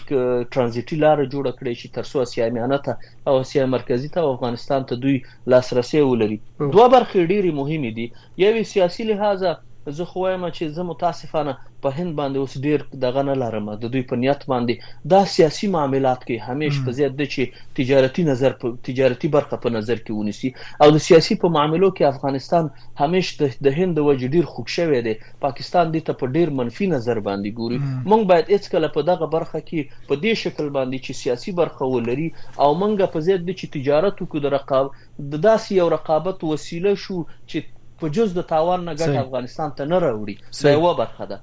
[0.53, 2.93] ترانزیتي لار جوړ کړی شي تر څو سیامیانه ته
[3.33, 5.17] او سیا مرکزی ته افغانستان ته دوی
[5.55, 6.39] لاسرسي ولري
[6.73, 8.07] دوه برخې ډېری مهمه دي
[8.45, 9.51] یو سیاسي لحاظه
[9.97, 13.93] زه خو وایم چې زه متاسفانه په هند باندې اوس ډیر دغه نه لرم د
[13.93, 14.75] دوی په نیت باندې
[15.13, 19.73] دا سیاسي معاملات کې همیش په زیات د چې تجارتی نظر په تجارتی برخه په
[19.77, 20.51] نظر کې ونیسي
[20.83, 22.69] او د سیاسي په معاملو کې افغانستان
[23.03, 23.31] همیش
[23.67, 25.15] د هند وجه ډیر خوښ شوی دی
[25.47, 27.79] پاکستان دې ته په ډیر منفي نظر باندې ګوري
[28.11, 31.85] مونږ باید هیڅ کله په دغه برخه کې په دې شکل باندې چې سیاسي برخه
[31.95, 32.29] ولري
[32.63, 34.87] او مونږ په زیات د چې تجارت کو د رقاب
[35.33, 37.19] د داسې یو رقابت وسیله شو
[37.51, 37.59] چې
[38.01, 41.37] په جز د تاوان نه ګټه افغانستان ته نه راوړي دا یو برخه ده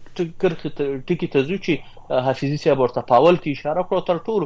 [1.10, 1.74] ټکی ته ځو چې
[2.10, 4.46] حفیظي صاحب ورته پاول ته اشاره کړو تر ټولو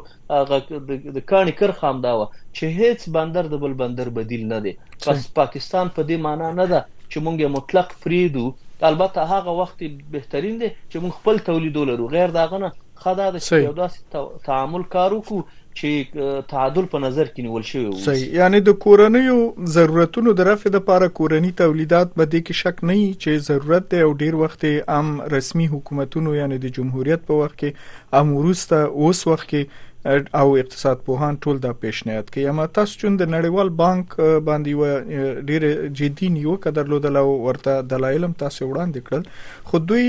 [1.17, 2.23] د کاني کرخام دا و
[2.55, 4.73] چې هیڅ بندر د بل بندر بدیل نه دی
[5.05, 6.79] پس پاکستان په دې معنی نه ده
[7.11, 8.45] چې مونږه مطلق فریدو
[8.89, 9.79] البته هغه وخت
[10.17, 12.69] بهترین دی چې مونږ خپل تولید ولرو غیر دا غنه
[13.05, 17.99] خدا د یو داسې تعامل کار وکړو چې تعادل په نظر کې نیول شوی و
[18.05, 19.35] صحیح یعنی د کورنیو
[19.75, 24.11] ضرورتونو د رفع لپاره کورنی تولیدات به د کې شک نه چې ضرورت دی او
[24.25, 24.65] ډیر وخت
[24.97, 30.53] هم رسمي حکومتونو یعنی د جمهوریت په وخت کې هم ورسته اوس وخت کې او
[30.59, 35.65] اقتصاد پوهان ټول دا پیشنهاد کوي اما تاسو چې د نړیوال بانک باندې و ډیر
[35.99, 40.05] جدي نیو قدر لودل او ورته دلایل هم تاسو وړاندې کړل خو دوی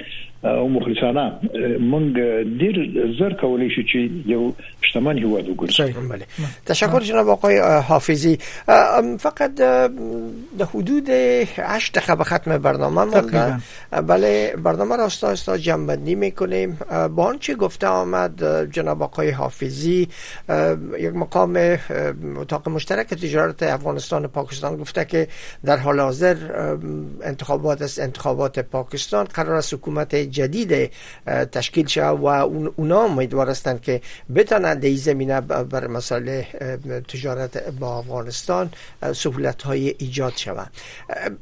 [0.46, 1.26] او مخلصانه
[1.92, 2.12] مونږ
[2.62, 2.76] ډیر
[3.20, 6.26] زر کولای شو چې یو شتمن هیواد وګرځو بله
[6.66, 8.38] تشکر جناب آقای حافظی
[9.20, 11.10] فقط د حدود
[11.58, 13.56] 8 تا به ختم برنامه تقریبا.
[14.08, 16.78] بله برنامه راستا استا جنبندی میکنیم
[17.16, 20.08] با چی گفته آمد جناب آقای حافظی
[21.00, 21.60] یک مقام
[22.42, 25.28] اتاق مشترک تجارت افغانستان پاکستان گفته که
[25.66, 26.36] در حال حاضر
[27.24, 30.92] انتخابات است انتخابات پاکستان قرار است حکومت جدید
[31.52, 32.26] تشکیل شد و
[32.76, 34.02] اونا امیدوار هستند که
[34.36, 36.42] بتانند این زمینه بر مسائل
[37.12, 38.70] تجارت با افغانستان
[39.14, 40.72] سهولت های ایجاد شوند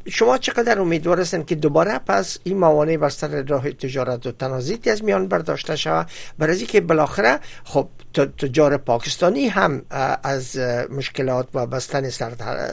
[0.10, 4.89] شما چقدر امیدوار هستند که دوباره پس این موانع بر سر راه تجارت و تنازیتی
[4.89, 6.08] از میان برداشته شود
[6.39, 9.82] برای اینکه بالاخره خب تجار پاکستانی هم
[10.24, 10.58] از
[10.98, 12.10] مشکلات و بستن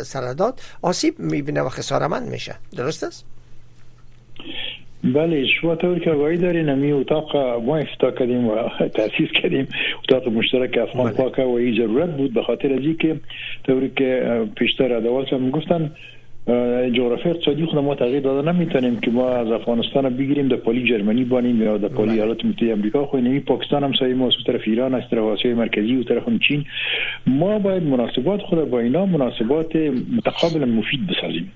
[0.04, 3.24] سرداد آسیب میبینه و خسارمند میشه درست است
[5.04, 7.36] بله شما طور که آقایی دارین امی اتاق
[7.66, 8.54] ما افتا کردیم و
[8.94, 9.68] تاسیس کردیم
[10.04, 11.24] اتاق مشترک افغان بله.
[11.24, 13.16] پاک و این ضرورت بود به خاطر از که
[13.64, 14.22] طوری که
[14.56, 15.90] پیشتر ادوال هم گفتن
[16.96, 21.24] جغرافی اقتصادی خود ما تغییر داده نمیتونیم که ما از افغانستان بگیریم در پالی جرمنی
[21.24, 24.60] بانیم یا در پالی ایالات متحده آمریکا خو نمی پاکستان هم سایه ما از طرف
[24.66, 26.64] ایران از طرف آسیای مرکزی و طرف چین
[27.26, 29.76] ما باید مناسبات خود با اینا مناسبات
[30.16, 31.52] متقابل مفید بسازیم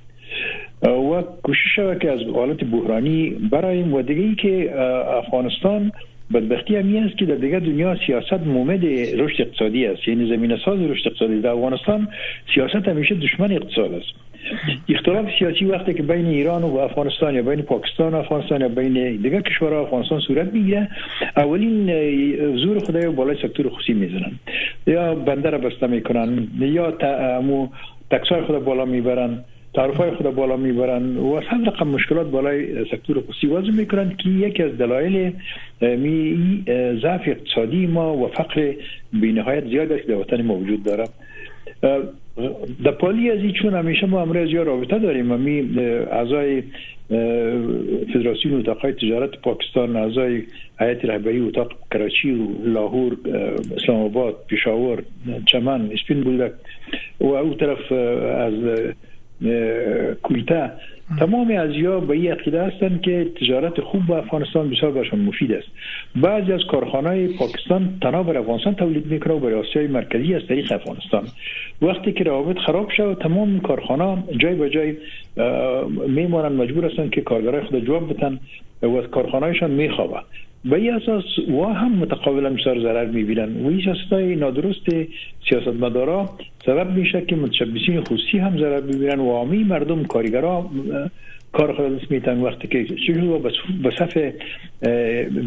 [0.85, 4.81] و کوشش شود که از حالت بحرانی برایم و دیگه که
[5.17, 5.93] افغانستان
[6.35, 8.85] بدبختی همی است که در دنیا سیاست مومد
[9.21, 12.09] رشد اقتصادی است یعنی زمین ساز رشد اقتصادی در افغانستان
[12.55, 14.07] سیاست همیشه دشمن اقتصاد است
[14.89, 19.17] اختلاف سیاسی وقتی که بین ایران و افغانستان یا بین پاکستان و افغانستان یا بین
[19.23, 20.89] دیگر کشورها افغانستان صورت میگیره
[21.37, 21.91] اولین
[22.57, 24.33] زور خدای بالای سکتور خصوصی میزنن
[24.87, 26.91] یا بنده بسته میکنن یا
[28.11, 29.45] تکسای خود بالا میبرن
[29.75, 34.63] تعرفه خود بالا میبرن و از رقم مشکلات بالای سکتور خصوصی وضع میکنن که یکی
[34.63, 35.33] از دلایل
[35.81, 36.39] می
[37.03, 38.73] ضعف اقتصادی ما و فقر
[39.13, 41.05] بینهایت زیاد است که در وطن ما وجود داره
[42.85, 45.79] در پالی از چون همیشه ما امروز یا رابطه داریم و می
[46.13, 46.63] اعضای
[48.13, 50.43] فدراسیون اتاقای تجارت پاکستان اعضای
[50.81, 53.17] هیئت رهبری اتاق کراچی و لاهور
[53.77, 55.03] اسلام آباد پشاور
[55.47, 56.53] چمن اسپین بولدک
[57.21, 58.53] و او طرف از
[60.23, 60.73] کویته
[61.19, 65.67] تمام یا به این عقیده هستند که تجارت خوب با افغانستان بسیار برشان مفید است
[66.17, 70.73] بعضی از کارخانه پاکستان تنها بر افغانستان تولید میکنه و برای آسیای مرکزی از طریق
[70.73, 71.25] افغانستان
[71.83, 74.97] وقتی که روابط خراب شد تمام کارخانه جای به جای
[76.09, 78.39] میمانند مجبور هستند که کارگرای خود جواب بتن
[78.83, 80.25] و از کارخانهشان میخوابند
[80.65, 84.81] به ای اساس و هم متقابلا بسیار ضرر میبینن و این های نادرست
[85.51, 86.31] سیاستمدارا
[86.67, 90.67] سبب میشه که متشبسین خصوصی هم ضرر ببینن و عامی مردم کارگرا
[91.53, 93.53] کار خود دست میتن وقتی که چجور
[93.83, 94.17] به صف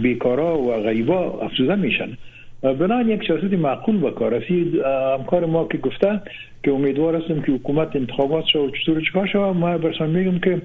[0.01, 2.07] بیکارا و غریبا افزوده میشن
[2.61, 4.43] بنان یک سیاست معقول به کار
[5.15, 6.21] همکار ما که گفته
[6.63, 10.61] که امیدوار هستم که حکومت انتخابات شد و چطور چکار شد ما برسان میگم که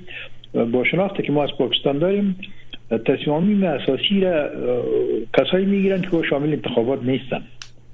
[0.73, 2.37] با که ما از پاکستان داریم
[2.99, 4.51] تصمیم اساسی را
[5.39, 7.43] کسایی میگیرن که شامل انتخابات نیستن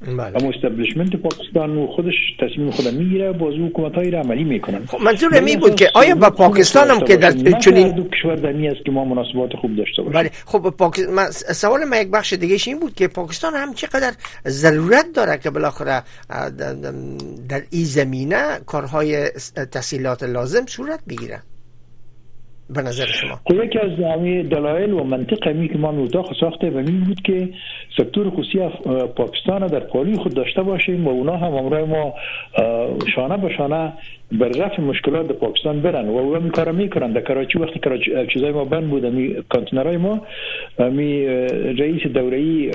[0.07, 0.23] بله.
[0.41, 4.99] اما استبلشمنت پاکستان و خودش تصمیم خود میگیره بازو حکومت های را عملی میکنن خب،
[5.05, 7.31] منظور می یعنی بود که آیا با پاکستان هم که در
[7.61, 10.97] چنین دو کشور دمی است که ما مناسبات خوب داشته باشیم بله خب پاک...
[11.31, 14.13] سوال من یک بخش دیگه این بود که پاکستان هم چقدر
[14.47, 16.03] ضرورت داره که بالاخره
[17.49, 19.29] در این زمینه کارهای
[19.73, 21.43] تسهیلات لازم صورت بگیره
[22.71, 23.91] به نظر شما خب یکی از
[24.49, 27.49] دلایل و منطق همی که ما 19 ساخته و می بود که
[27.99, 28.59] سکتور خصوصی
[29.16, 32.14] پاکستان در پالی خود داشته باشیم و اونا هم امرای ما
[33.16, 33.93] شانه به شانه
[34.33, 38.11] بر رفع مشکلات در پاکستان برن و اونا می کار میکنن در کراچی وقتی کراچی
[38.33, 40.21] چیزای ما بند بود می کانتینرای ما
[40.79, 41.27] می
[41.79, 42.71] رئیس دوره‌ای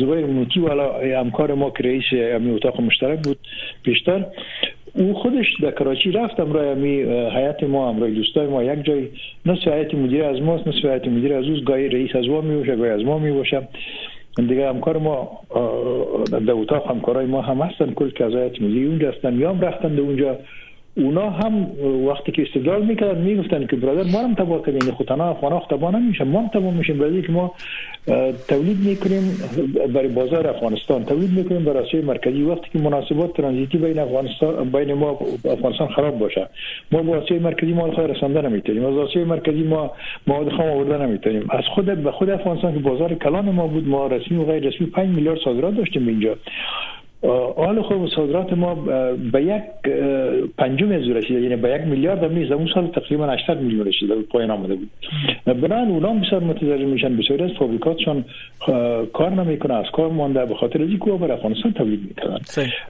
[0.00, 2.04] زبیر موتی والا همکار ما که رئیس
[2.34, 3.38] امی اتاق مشترک بود
[3.84, 4.24] پیشتر
[4.98, 7.02] او خودش در کراچی رفت امرای امی
[7.36, 9.08] حیات ما امرای دوستای ما یک جای
[9.46, 12.54] نصف حیات مدیر از ماست نصف حیات مدیر از اوز گای رئیس از ما می
[12.56, 13.68] باشه گای از ما می باشه
[14.36, 15.30] دیگه همکار ما
[16.30, 19.94] در اتاق همکارای ما هم هستن کل که از حیات مدیر اونجا هستن یا هم
[19.98, 20.38] اونجا
[20.96, 21.62] اونا هم
[22.08, 25.60] وقتی که استدلال میکردن میگفتن که برادر ما هم تباه کردین یعنی خود تنها افغان
[25.70, 27.54] تباه نمیشن ما هم میشیم برای که ما
[28.48, 29.36] تولید میکنیم
[29.94, 34.94] برای بازار افغانستان تولید میکنیم برای سوی مرکزی وقتی که مناسبات ترانزیتی بین افغانستان بین
[34.94, 35.10] ما
[35.44, 36.46] افغانستان خراب باشه
[36.92, 39.90] ما با سوی مرکزی ما خیر رسانده نمیتونیم از سوی مرکزی ما
[40.26, 44.06] مواد خام آورده نمیتونیم از خود به خود افغانستان که بازار کلان ما بود ما
[44.06, 46.36] رسمی و غیر رسمی 5 میلیارد صادرات داشتیم اینجا
[47.56, 48.74] آل خب صادرات ما
[49.32, 49.92] به یک
[50.58, 54.50] پنجم از رسیده یعنی به یک میلیارد هم نیست سال تقریبا 80 میلیون رسیده پایین
[54.50, 54.90] آمده بود
[55.52, 58.24] اونا اونام بسیار متضرر میشن بسیار از فابریکاتشان
[59.12, 62.38] کار نمیکنه از کار مانده به خاطر از اینکه به افغانستان تولید میکنن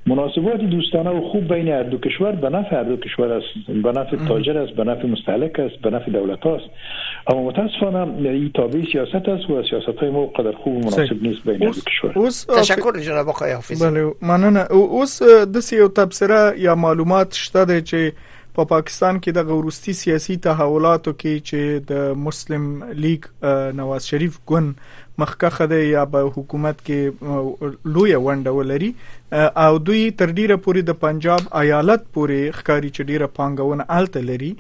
[0.07, 3.47] مناسبات دوستانه و خوب بین هر دو کشور به نفع هر دو کشور است
[3.83, 6.65] به نفع تاجر است به نفع مستهلک است به نفع دولت است
[7.27, 11.63] اما متاسفانه این تابع سیاست است و سیاست های ما قدر خوب مناسب نیست بین
[11.63, 14.15] هر دو کشور تشکر جناب آقای حافظ بله.
[14.29, 14.61] مننه
[14.97, 15.15] اوس
[15.55, 21.13] د یو تبصره یا معلومات شته چې په پا پاکستان کې د غوروستي سیاسي تحولاتو
[21.23, 22.67] کې چې د مسلم
[23.05, 23.25] لیگ
[23.81, 24.85] نواز شریف ګوند
[25.23, 28.91] مخکخه دی یا په حکومت کې لوی ونده ولري
[29.65, 34.53] او دوی تر ډیره پوري د پنجاب ایالت پوري ښکاری چې ډیره پانګونه آلته لري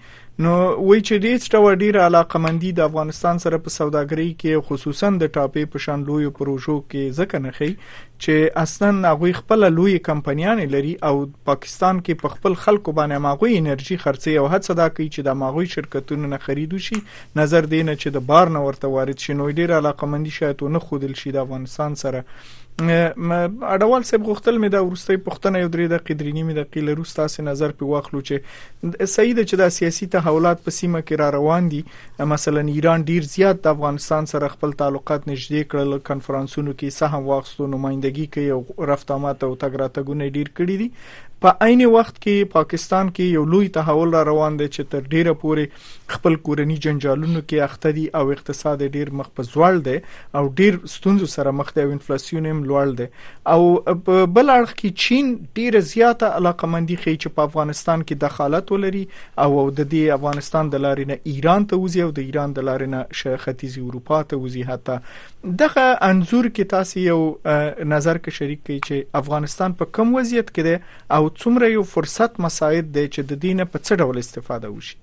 [0.43, 5.28] نو وای چې د ایسټاور ډیره علاقمندي د افغانستان سره په سوداګرۍ کې خصوصا د
[5.37, 10.64] ټاپې په شان لوی پروژو کې ځکه نه خي چې اصلا هغه خپل لوی کمپنیان
[10.72, 11.12] لري او
[11.53, 15.39] پاکستان کې په خپل خلکو باندې ماغوي انرژي خرڅي او هڅه دا کوي چې د
[15.45, 17.01] ماغوي شرکتونو نه خریدو شي
[17.43, 21.16] نظر دینه چې د بار نه ورته وارد شي نو ډیره علاقمندي شاید نه خودل
[21.22, 22.24] شي د افغانستان سره
[22.83, 27.43] اډوال صاحب غوښتل مې دا ورستۍ پښتنه یو درې دقیقې درې نیمه دقیقې لروس تاسو
[27.49, 31.83] نظر په واخلو چې سید چې د سیاسي تحولات په سیمه کې را روان دي
[32.33, 37.70] مثلا ایران ډیر زیات د افغانستان سره خپل تعلقات نږدې کړل کانفرنسونو کې سهم واغستو
[37.77, 40.91] نمائندګي کوي او رفتامات او تګراتګونه ډیر کړی دي
[41.45, 45.32] په عین وخت کې پاکستان کې یو لوی تحول را روان دی چې تر ډیره
[45.40, 49.99] پورې خپل کورنی جنجالونو کې اخته دي او اقتصاد ډیر مخ په ځوړ دی
[50.40, 53.09] او ډیر ستونزو سره مخ دی او انفلیسیون هم لوړ دی
[53.57, 53.59] او
[54.38, 55.28] بل اړخ کې چین
[55.59, 60.72] ډیره زیاته علاقه مندي کوي چې په افغانستان کې دخالت ولري او د دې افغانستان
[60.76, 64.22] د لارې نه ایران ته وزي او د ایران د لارې نه شرق ختیځ اروپا
[64.32, 64.99] ته وزي حتی
[65.61, 67.16] دغه انزور کې تاسو یو
[67.92, 70.76] نظر کې شریک کړئ چې افغانستان په کم وضعیت کې دی
[71.16, 75.03] او څومره یو فرصت مساعد دی چې د دین په څه ډول استفاده وشي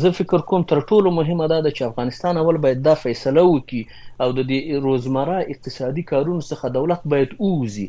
[0.00, 3.82] زه فکر کوم تر ټولو مهمه ده چې افغانستان اول باید دا فیصله وکړي
[4.24, 7.86] او د دې روزمره اقتصادي کارونو څخه دولت باید اوزي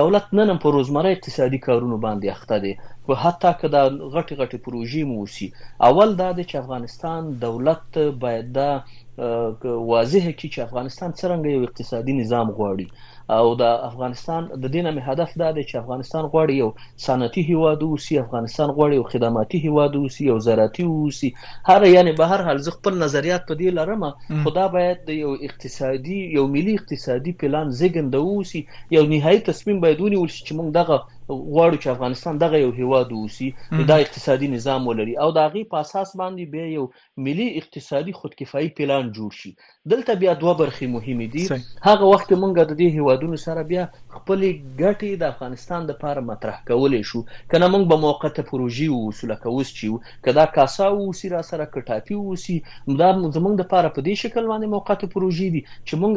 [0.00, 2.74] دولت نن په روزمره اقتصادي کارونو باندې اخته دي
[3.06, 5.48] خو حتی که دا غټي غټي پروژې موسی
[5.90, 12.56] اول دا د افغانستان دولت باید دا واضح کړي چې افغانستان څنګه یو اقتصادي نظام
[12.58, 12.88] غواړي
[13.34, 16.70] او د افغانستان د دینه می هدف دا دی چې افغانستان غواړي یو
[17.06, 21.28] صنعتي هیواد اوسي افغانستان غواړي یو خدماتي هیواد اوسي یو زراعتي اوسي
[21.68, 24.02] هر یعنی به هر حال زه خپل نظریات په دې لرم
[24.44, 28.60] خدا باید د یو اقتصادي یو ملي اقتصادي پلان زګند اوسي
[28.96, 30.98] یو نهایي تصمیم باید ونیول شي چې موږ دغه
[31.28, 33.48] غواړو چې افغانستان دغه یو هیواد ووسی
[33.90, 36.84] دا اقتصادي نظام ولري او دا غي په اساس باندې به یو
[37.26, 39.50] ملي اقتصادي خودکفایي پلان جوړ شي
[39.94, 41.44] دلته بیا دوه برخې مهمه دي
[41.88, 47.00] هغه وخت مونږ د دې هیوادونو سره بیا خپل ګټې د افغانستان لپاره مطرح کولې
[47.10, 47.20] شو
[47.54, 52.18] کنه مونږ به موقته پروژې او اصول کوس چې کدا کاسا او سیرا سره کټاپی
[52.22, 52.56] او سی
[53.02, 56.14] دا زمونږ لپاره په دې شکل باندې موقته پروژې دي چې مونږ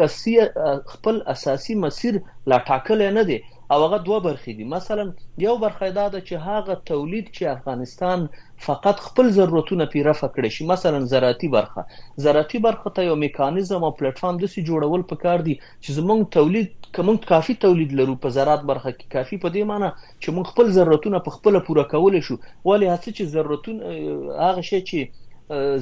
[0.97, 2.13] خپل اساسي مسیر
[2.53, 3.37] لا ټاکل نه دي
[3.71, 5.03] او هغه دوه برخې دي مثلا
[5.47, 8.27] یو برخه دا ده چې هغه تولید چې افغانستان
[8.67, 11.85] فقط خپل ضرورتونه پیره فکړي شي مثلا زراعتي برخه
[12.25, 16.33] زراعتي برخه ته یو میکانیزم او پلیټ فارم د سي جوړول پکار دي چې زمونږ
[16.37, 20.53] تولید کوم کافي تولید لرو په زراعت برخه کې کافي په دې معنی چې موږ
[20.53, 25.27] خپل ضرورتونه په خپل پوره کول شو ولی هڅه چې ضرورتونه هغه شی چې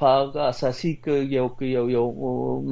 [0.00, 0.10] په
[0.48, 0.90] اساسي
[1.36, 2.04] یو یو یو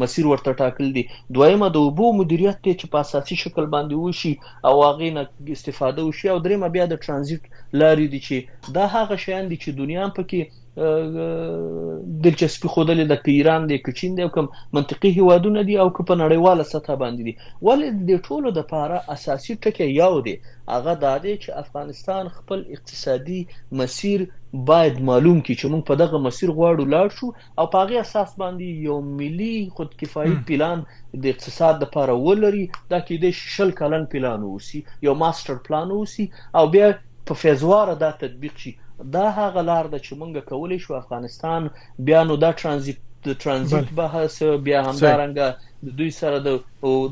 [0.02, 1.04] مسیر ورته ټاکل دي
[1.38, 4.34] دویمه د وبو مدیریت ته چې په اساسي شکل باندې وشي
[4.68, 5.22] او هغه نه
[5.56, 7.42] استفاده وشي او درېمه بیا د ترانزیت
[7.80, 8.36] لارې دي چې
[8.76, 10.40] دا هغه شیان دي چې دنیا په کې
[10.78, 14.46] دلچسپي خودلې د ایران د کچین د کوم
[14.78, 17.34] منطقي هوادونه دي او په نړیواله سطح باندې دي
[17.68, 20.34] ولې د ټولو د لپاره اساسي ټکی یو دی
[20.72, 23.40] هغه د دې چې افغانستان خپل اقتصادي
[23.82, 24.24] مسیر
[24.72, 27.26] باید معلوم کی چې موږ په دغه مسیر غواړو لاړ شو
[27.62, 33.26] او په هغه اساس باندې یو ملي خودکفایي پلان د اقتصاد لپاره ولري دا کې
[33.26, 36.92] د شل کلن پلان ووسی یو ماستر پلان ووسی او بیا
[37.30, 38.76] په فیزواره دا تطبیق شي
[39.12, 41.62] دا هغه لار ده چې مونږ کولای شو افغانستان
[42.06, 44.36] بیا نو دا ترانزیت د ترانزیت بحث
[44.66, 45.46] بیا همدارنګه
[45.86, 46.62] د دوی سره د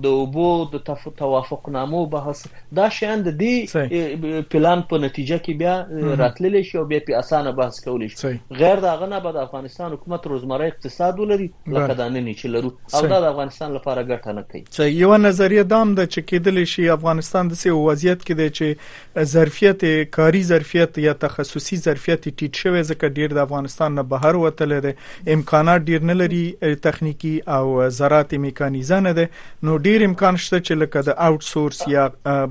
[0.04, 0.80] د اوبو د
[1.20, 2.40] توافق نامو بحث
[2.78, 7.52] دا شیان د دې پلان په نتیجه کې بیا راتللی شي او بیا په اسانه
[7.60, 8.32] بحث کولی شي
[8.62, 12.72] غیر دا غنه به د افغانستان حکومت روزمره اقتصاد ولري لکه دا نه چې لرو
[12.98, 16.72] او دا د افغانستان لپاره ګټه نه کوي چې یو نظریه دام د چې کېدل
[16.74, 19.86] شي افغانستان د سیو وضعیت کې دی چې ظرفیت
[20.20, 24.96] کاری ظرفیت یا تخصصي ظرفیت ټیټ شوی ځکه ډیر د افغانستان نه بهر وتل دي
[25.38, 26.44] امکانات ډیر نه لري
[26.90, 27.64] تخنیکی او
[28.00, 29.28] زراعتي میکا میکانیزه نه ده
[29.62, 32.04] نو ډیر امکان شته چې لکه د آوټ سورس یا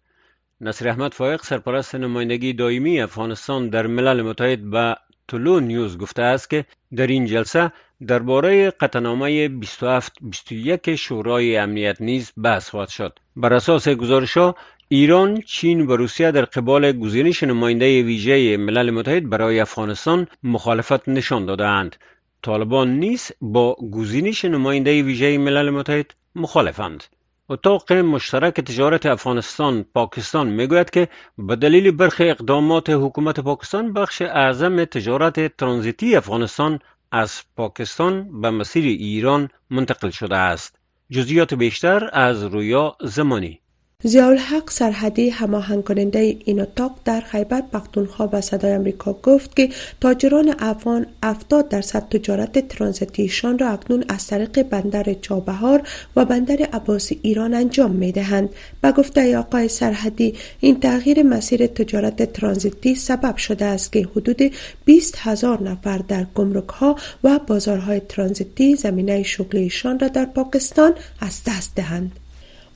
[0.62, 4.96] نصر احمد فایق سرپرست نمایندگی دائمی افغانستان در ملل متحد به
[5.28, 6.66] تلو نیوز گفته است که
[6.96, 7.72] در این جلسه
[8.08, 14.56] درباره قطنامه 2721 شورای امنیت نیز بحث خواهد شد بر اساس گزارشها
[14.88, 21.46] ایران، چین و روسیه در قبال گزینش نماینده ویژه ملل متحد برای افغانستان مخالفت نشان
[21.46, 21.96] دادهاند.
[22.42, 27.04] طالبان نیز با گزینش نماینده ویژه ملل متحد مخالفند.
[27.50, 34.84] اتاق مشترک تجارت افغانستان پاکستان میگوید که به دلیل برخی اقدامات حکومت پاکستان بخش اعظم
[34.86, 36.80] تجارت ترانزیتی افغانستان
[37.14, 40.80] از پاکستان به مسیر ایران منتقل شده است
[41.12, 43.62] جزئیات بیشتر از رویا زمانی
[44.06, 49.70] زیالحق سرحدی هماهنگ کننده این اتاق در خیبر پختونخوا به صدای امریکا گفت که
[50.02, 51.06] تاجران افغان
[51.50, 55.82] در درصد تجارت ترانزیتیشان را اکنون از طریق بندر چابهار
[56.16, 58.50] و بندر عباس ایران انجام می دهند.
[58.82, 64.54] به گفته آقای سرحدی این تغییر مسیر تجارت ترانزیتی سبب شده است که حدود
[64.86, 71.42] 20 هزار نفر در گمرک ها و بازارهای ترانزیتی زمینه شغلیشان را در پاکستان از
[71.48, 72.12] دست دهند.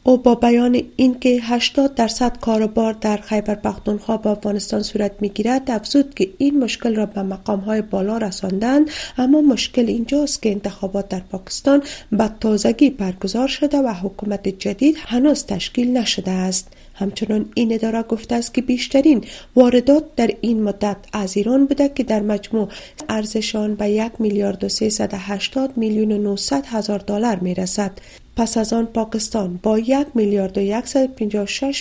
[0.08, 6.14] او با بیان اینکه 80 درصد کاروبار در خیبر پختونخوا با افغانستان صورت میگیرد افزود
[6.14, 11.20] که این مشکل را به مقام های بالا رساندند اما مشکل اینجاست که انتخابات در
[11.20, 18.02] پاکستان به تازگی برگزار شده و حکومت جدید هنوز تشکیل نشده است همچنان این اداره
[18.02, 19.24] گفته است که بیشترین
[19.56, 22.70] واردات در این مدت از ایران بوده که در مجموع
[23.10, 24.68] ارزشان به یک میلیارد و
[25.14, 26.36] هشتاد میلیون و
[26.72, 27.92] هزار دلار میرسد
[28.38, 30.62] پس از آن پاکستان با یک میلیارد و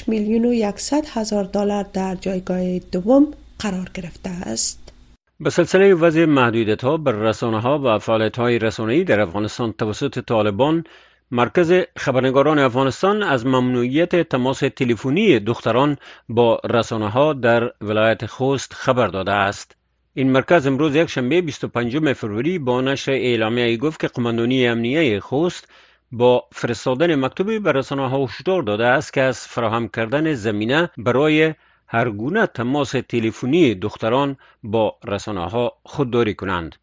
[0.07, 3.27] میلیون و 100 هزار دلار در جایگاه دوم
[3.59, 4.93] قرار گرفته است.
[5.41, 10.19] به سلسله وضع محدودیت ها بر رسانه ها و فعالیت های رسانه در افغانستان توسط
[10.25, 10.85] طالبان
[11.31, 15.97] مرکز خبرنگاران افغانستان از ممنوعیت تماس تلفنی دختران
[16.29, 19.77] با رسانه ها در ولایت خوست خبر داده است.
[20.15, 25.69] این مرکز امروز یک شنبه 25 فوریه با نشر اعلامیه گفت که قماندانی امنیه خوست
[26.13, 31.55] با فرستادن مکتوبی به رسانه ها هشدار داده است که از فراهم کردن زمینه برای
[31.87, 36.77] هر گونه تماس تلفنی دختران با رسانه ها خودداری کنند.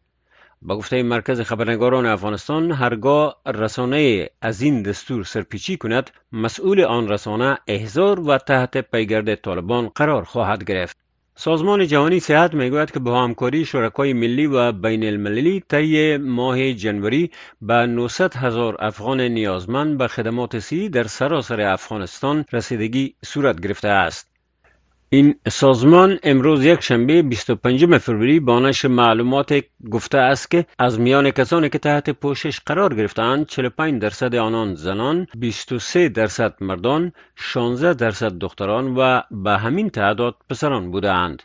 [0.62, 7.58] با گفته مرکز خبرنگاران افغانستان هرگاه رسانه از این دستور سرپیچی کند مسئول آن رسانه
[7.66, 10.96] احضار و تحت پیگرد طالبان قرار خواهد گرفت
[11.36, 17.30] سازمان جهانی صحت میگوید که با همکاری شرکای ملی و بین المللی طی ماه جنوری
[17.62, 24.33] به 900 هزار افغان نیازمند به خدمات سی در سراسر افغانستان رسیدگی صورت گرفته است.
[25.14, 29.60] این سازمان امروز یک شنبه 25 فوریه با نشر معلومات
[29.90, 35.26] گفته است که از میان کسانی که تحت پوشش قرار گرفتند 45 درصد آنان زنان
[35.38, 41.42] 23 درصد مردان 16 درصد دختران و به همین تعداد پسران بودند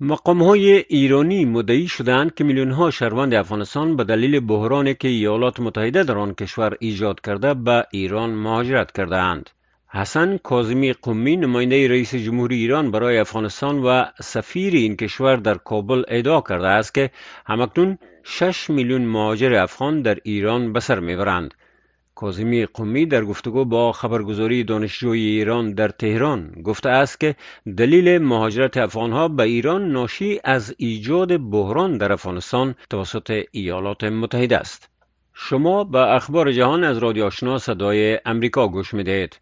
[0.00, 5.60] مقام های ایرانی مدعی شدند که میلیون ها شهروند افغانستان به دلیل بحرانی که ایالات
[5.60, 9.50] متحده در آن کشور ایجاد کرده به ایران مهاجرت کرده اند.
[9.96, 16.02] حسن کاظمی قمی نماینده رئیس جمهوری ایران برای افغانستان و سفیر این کشور در کابل
[16.08, 17.10] ادعا کرده است که
[17.46, 21.54] همکنون 6 میلیون مهاجر افغان در ایران به سر میبرند
[22.14, 27.34] کاظمی قمی در گفتگو با خبرگزاری دانشجوی ایران در تهران گفته است که
[27.76, 34.88] دلیل مهاجرت افغانها به ایران ناشی از ایجاد بحران در افغانستان توسط ایالات متحده است
[35.34, 39.40] شما به اخبار جهان از رادیو آشنا صدای امریکا گوش میدهید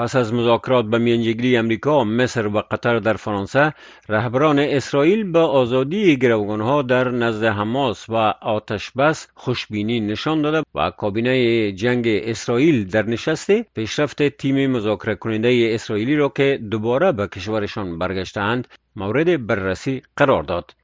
[0.00, 3.74] پس از مذاکرات به میانجیگری امریکا، مصر و قطر در فرانسه،
[4.08, 11.72] رهبران اسرائیل به آزادی گروگانها در نزد حماس و آتشبس خوشبینی نشان داده و کابینه
[11.72, 18.68] جنگ اسرائیل در نشست پیشرفت تیم مذاکره کننده اسرائیلی را که دوباره به کشورشان برگشتهاند
[18.96, 20.74] مورد بررسی قرار داد.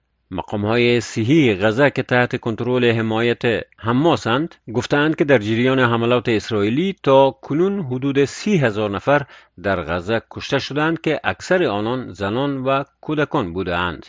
[0.52, 3.42] های صحی غزه که تحت کنترل حمایت
[3.78, 9.26] حماسند گفتند که در جریان حملات اسرائیلی تا کنون حدود سی هزار نفر
[9.62, 14.06] در غزه کشته شدند که اکثر آنان زنان و کودکان بودند.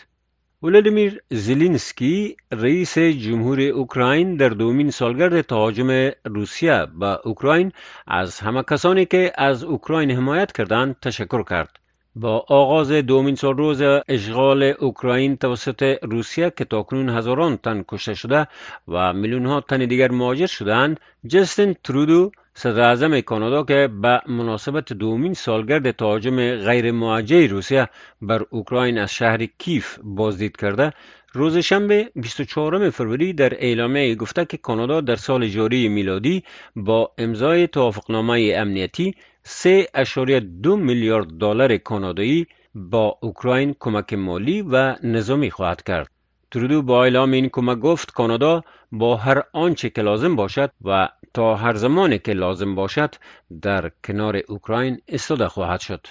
[0.64, 7.72] ولادیمیر زلینسکی رئیس جمهور اوکراین در دومین سالگرد تهاجم روسیه به اوکراین
[8.08, 11.80] از همه کسانی که از اوکراین حمایت کردند تشکر کرد.
[12.20, 18.48] با آغاز دومین روز اشغال اوکراین توسط روسیه که تاکنون هزاران تن کشته شده
[18.88, 25.34] و میلیون ها تن دیگر مهاجر شدند جستین ترودو صدر کانادا که به مناسبت دومین
[25.34, 27.90] سالگرد تهاجم غیر موجه روسیه
[28.22, 30.94] بر اوکراین از شهر کیف بازدید کرده
[31.34, 36.44] روز شنبه 24 فوریه در اعلامیه گفته که کانادا در سال جاری میلادی
[36.76, 39.16] با امضای توافقنامه امنیتی
[39.48, 46.08] 3.2 میلیارد دلار کانادایی با اوکراین کمک مالی و نظامی خواهد کرد.
[46.52, 51.56] ترودو با اعلام این کمک گفت کانادا با هر آنچه که لازم باشد و تا
[51.56, 53.16] هر زمانی که لازم باشد
[53.62, 56.08] در کنار اوکراین ایستاده خواهد شد.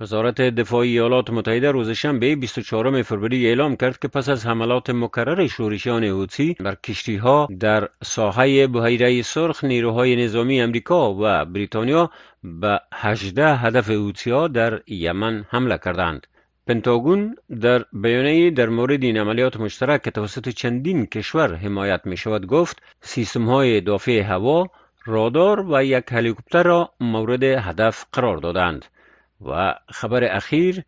[0.00, 5.46] وزارت دفاع ایالات متحده روز شنبه 24 فوریه اعلام کرد که پس از حملات مکرر
[5.46, 6.76] شورشیان حوثی بر
[7.22, 12.10] ها در ساحه بحیره سرخ نیروهای نظامی امریکا و بریتانیا
[12.44, 13.90] به 18 هدف
[14.26, 16.26] ها در یمن حمله کردند.
[16.66, 22.46] پنتاگون در بیانیه در مورد این عملیات مشترک که توسط چندین کشور حمایت می شود
[22.46, 24.66] گفت سیستم های دافع هوا،
[25.06, 28.84] رادار و یک هلیکوپتر را مورد هدف قرار دادند.
[29.44, 30.82] و خبر اخیر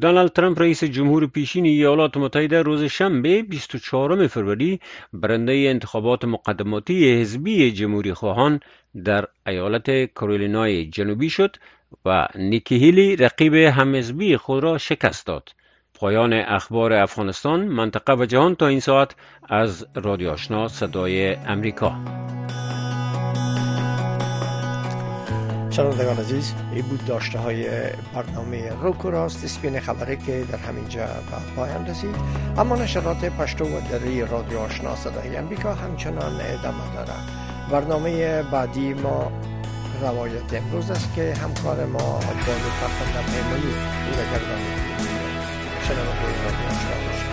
[0.00, 4.78] دونالد ترامپ رئیس جمهور پیشین ایالات متحده روز شنبه 24 فوریه
[5.12, 8.60] برنده انتخابات مقدماتی حزبی جمهوری خواهان
[9.04, 11.56] در ایالت کارولینای جنوبی شد
[12.04, 15.48] و نیکی هیلی رقیب همحزبی خود را شکست داد.
[15.94, 19.14] پایان اخبار افغانستان، منطقه و جهان تا این ساعت
[19.48, 21.92] از رادیو آشنا صدای امریکا.
[25.78, 27.66] شنوندگان عزیز این بود داشته های
[28.14, 32.14] برنامه روک راست اسپین خبری که در همینجا به پایان رسید
[32.56, 37.22] اما نشرات پشتو و دری رادیو آشنا صدای امریکا همچنان ادامه دارد
[37.70, 39.32] برنامه بعدی ما
[40.02, 44.82] روایت امروز است که همکار ما بانو فرخنده پیمانی او را گردانی
[45.82, 47.27] شنونده رادیو آشنا